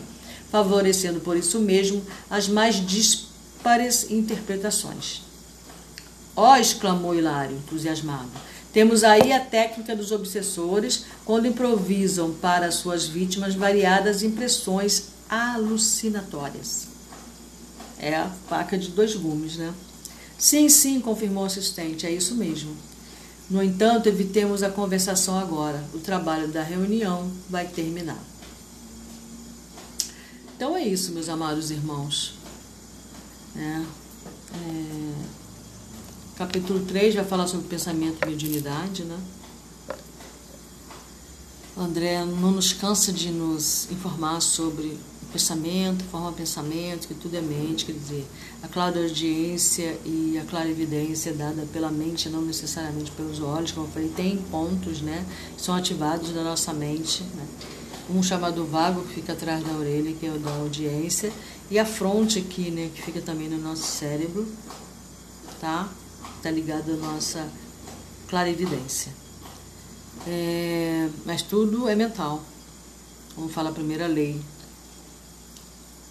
favorecendo 0.51 1.21
por 1.21 1.37
isso 1.37 1.59
mesmo 1.59 2.03
as 2.29 2.49
mais 2.49 2.77
díspares 2.85 4.11
interpretações. 4.11 5.23
Ó, 6.37 6.53
oh, 6.53 6.57
exclamou 6.57 7.15
Hilário, 7.15 7.57
entusiasmado. 7.57 8.31
Temos 8.73 9.05
aí 9.05 9.33
a 9.33 9.41
técnica 9.41 9.95
dos 9.95 10.13
obsessores, 10.13 11.05
quando 11.27 11.47
improvisam 11.47 12.33
para 12.33 12.71
suas 12.71 13.07
vítimas 13.07 13.55
variadas 13.55 14.23
impressões 14.23 15.09
alucinatórias. 15.29 16.89
É 17.99 18.15
a 18.15 18.31
faca 18.49 18.79
de 18.79 18.89
dois 18.89 19.15
gumes, 19.15 19.57
né? 19.57 19.73
Sim, 20.39 20.69
sim, 20.69 21.01
confirmou 21.01 21.45
o 21.45 21.47
assistente, 21.47 22.07
é 22.07 22.11
isso 22.11 22.35
mesmo. 22.35 22.75
No 23.53 23.63
entanto, 23.63 24.09
evitemos 24.09 24.63
a 24.63 24.71
conversação 24.71 25.39
agora. 25.39 25.85
O 25.93 25.99
trabalho 25.99 26.49
da 26.49 26.63
reunião 26.63 27.31
vai 27.51 27.67
terminar. 27.67 28.19
Então 30.57 30.75
é 30.75 30.83
isso, 30.83 31.13
meus 31.13 31.29
amados 31.29 31.71
irmãos. 31.71 32.35
É, 33.55 33.61
é, 33.61 35.15
capítulo 36.35 36.87
3 36.87 37.15
vai 37.15 37.25
falar 37.27 37.47
sobre 37.47 37.69
pensamento 37.69 38.25
e 38.25 38.31
mediunidade, 38.31 39.05
né? 39.05 39.21
André 41.77 42.25
não 42.25 42.53
nos 42.53 42.73
cansa 42.73 43.13
de 43.13 43.31
nos 43.31 43.87
informar 43.91 44.41
sobre 44.41 44.99
pensamento, 45.33 46.05
forma 46.05 46.31
pensamento, 46.33 47.09
que 47.09 47.15
tudo 47.15 47.37
é 47.37 47.41
mente, 47.41 47.87
quer 47.87 47.93
dizer, 47.93 48.27
a 48.63 48.69
clara 48.69 49.01
audiência 49.01 49.99
e 50.05 50.39
a 50.39 50.45
clara 50.45 50.69
evidência 50.69 51.33
dada 51.33 51.67
pela 51.73 51.91
mente, 51.91 52.29
não 52.29 52.43
necessariamente 52.43 53.11
pelos 53.13 53.41
olhos, 53.41 53.73
como 53.73 53.87
eu 53.87 53.91
falei, 53.91 54.11
tem 54.11 54.37
pontos, 54.51 55.01
né, 55.01 55.25
que 55.57 55.63
são 55.63 55.75
ativados 55.75 56.31
da 56.33 56.45
nossa 56.45 56.73
mente, 56.73 57.23
né? 57.35 57.47
um 58.11 58.23
chamado 58.23 58.65
vago 58.67 59.03
que 59.03 59.15
fica 59.15 59.33
atrás 59.33 59.65
da 59.65 59.73
orelha, 59.73 60.13
que 60.13 60.27
é 60.27 60.31
o 60.31 60.39
da 60.39 60.51
audiência, 60.51 61.33
e 61.71 61.79
a 61.79 61.87
fronte 61.87 62.39
aqui, 62.39 62.71
né, 62.71 62.91
que 62.95 63.01
fica 63.01 63.21
também 63.21 63.49
no 63.49 63.59
nosso 63.59 63.85
cérebro, 63.85 64.47
tá? 65.61 65.89
Tá 66.43 66.51
ligado 66.51 66.93
à 66.93 66.97
nossa 66.97 67.49
clara 68.29 68.51
evidência. 68.51 69.13
É, 70.27 71.09
mas 71.25 71.43
tudo 71.43 71.89
é 71.89 71.95
mental. 71.95 72.43
Vamos 73.37 73.53
falar 73.53 73.71
a 73.71 73.73
primeira 73.73 74.07
lei 74.07 74.39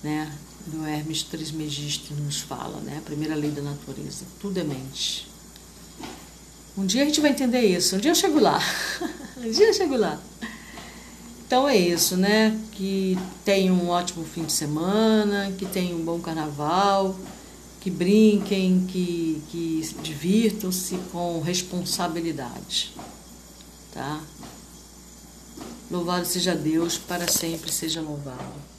né, 0.03 0.31
do 0.67 0.85
Hermes 0.85 1.23
Trismegisto 1.23 2.13
nos 2.13 2.41
fala, 2.41 2.79
né, 2.81 2.97
a 2.99 3.01
primeira 3.01 3.35
lei 3.35 3.51
da 3.51 3.61
natureza, 3.61 4.25
tudo 4.39 4.59
é 4.59 4.63
mente. 4.63 5.29
Um 6.77 6.85
dia 6.85 7.03
a 7.03 7.05
gente 7.05 7.19
vai 7.19 7.31
entender 7.31 7.61
isso, 7.61 7.95
um 7.95 7.99
dia 7.99 8.11
eu 8.11 8.15
chego 8.15 8.39
lá, 8.39 8.59
um 9.37 9.51
dia 9.51 9.67
eu 9.67 9.73
chego 9.73 9.95
lá. 9.95 10.19
Então 11.45 11.67
é 11.67 11.75
isso, 11.75 12.15
né, 12.15 12.57
que 12.71 13.17
tenham 13.43 13.75
um 13.75 13.89
ótimo 13.89 14.23
fim 14.23 14.43
de 14.43 14.53
semana, 14.53 15.51
que 15.57 15.65
tenham 15.65 15.99
um 15.99 16.05
bom 16.05 16.19
carnaval, 16.19 17.15
que 17.81 17.89
brinquem, 17.89 18.85
que, 18.87 19.41
que 19.49 19.95
divirtam-se 20.01 20.97
com 21.11 21.41
responsabilidade, 21.41 22.93
tá? 23.91 24.21
Louvado 25.89 26.25
seja 26.25 26.55
Deus, 26.55 26.97
para 26.97 27.27
sempre 27.27 27.69
seja 27.71 27.99
louvado. 27.99 28.70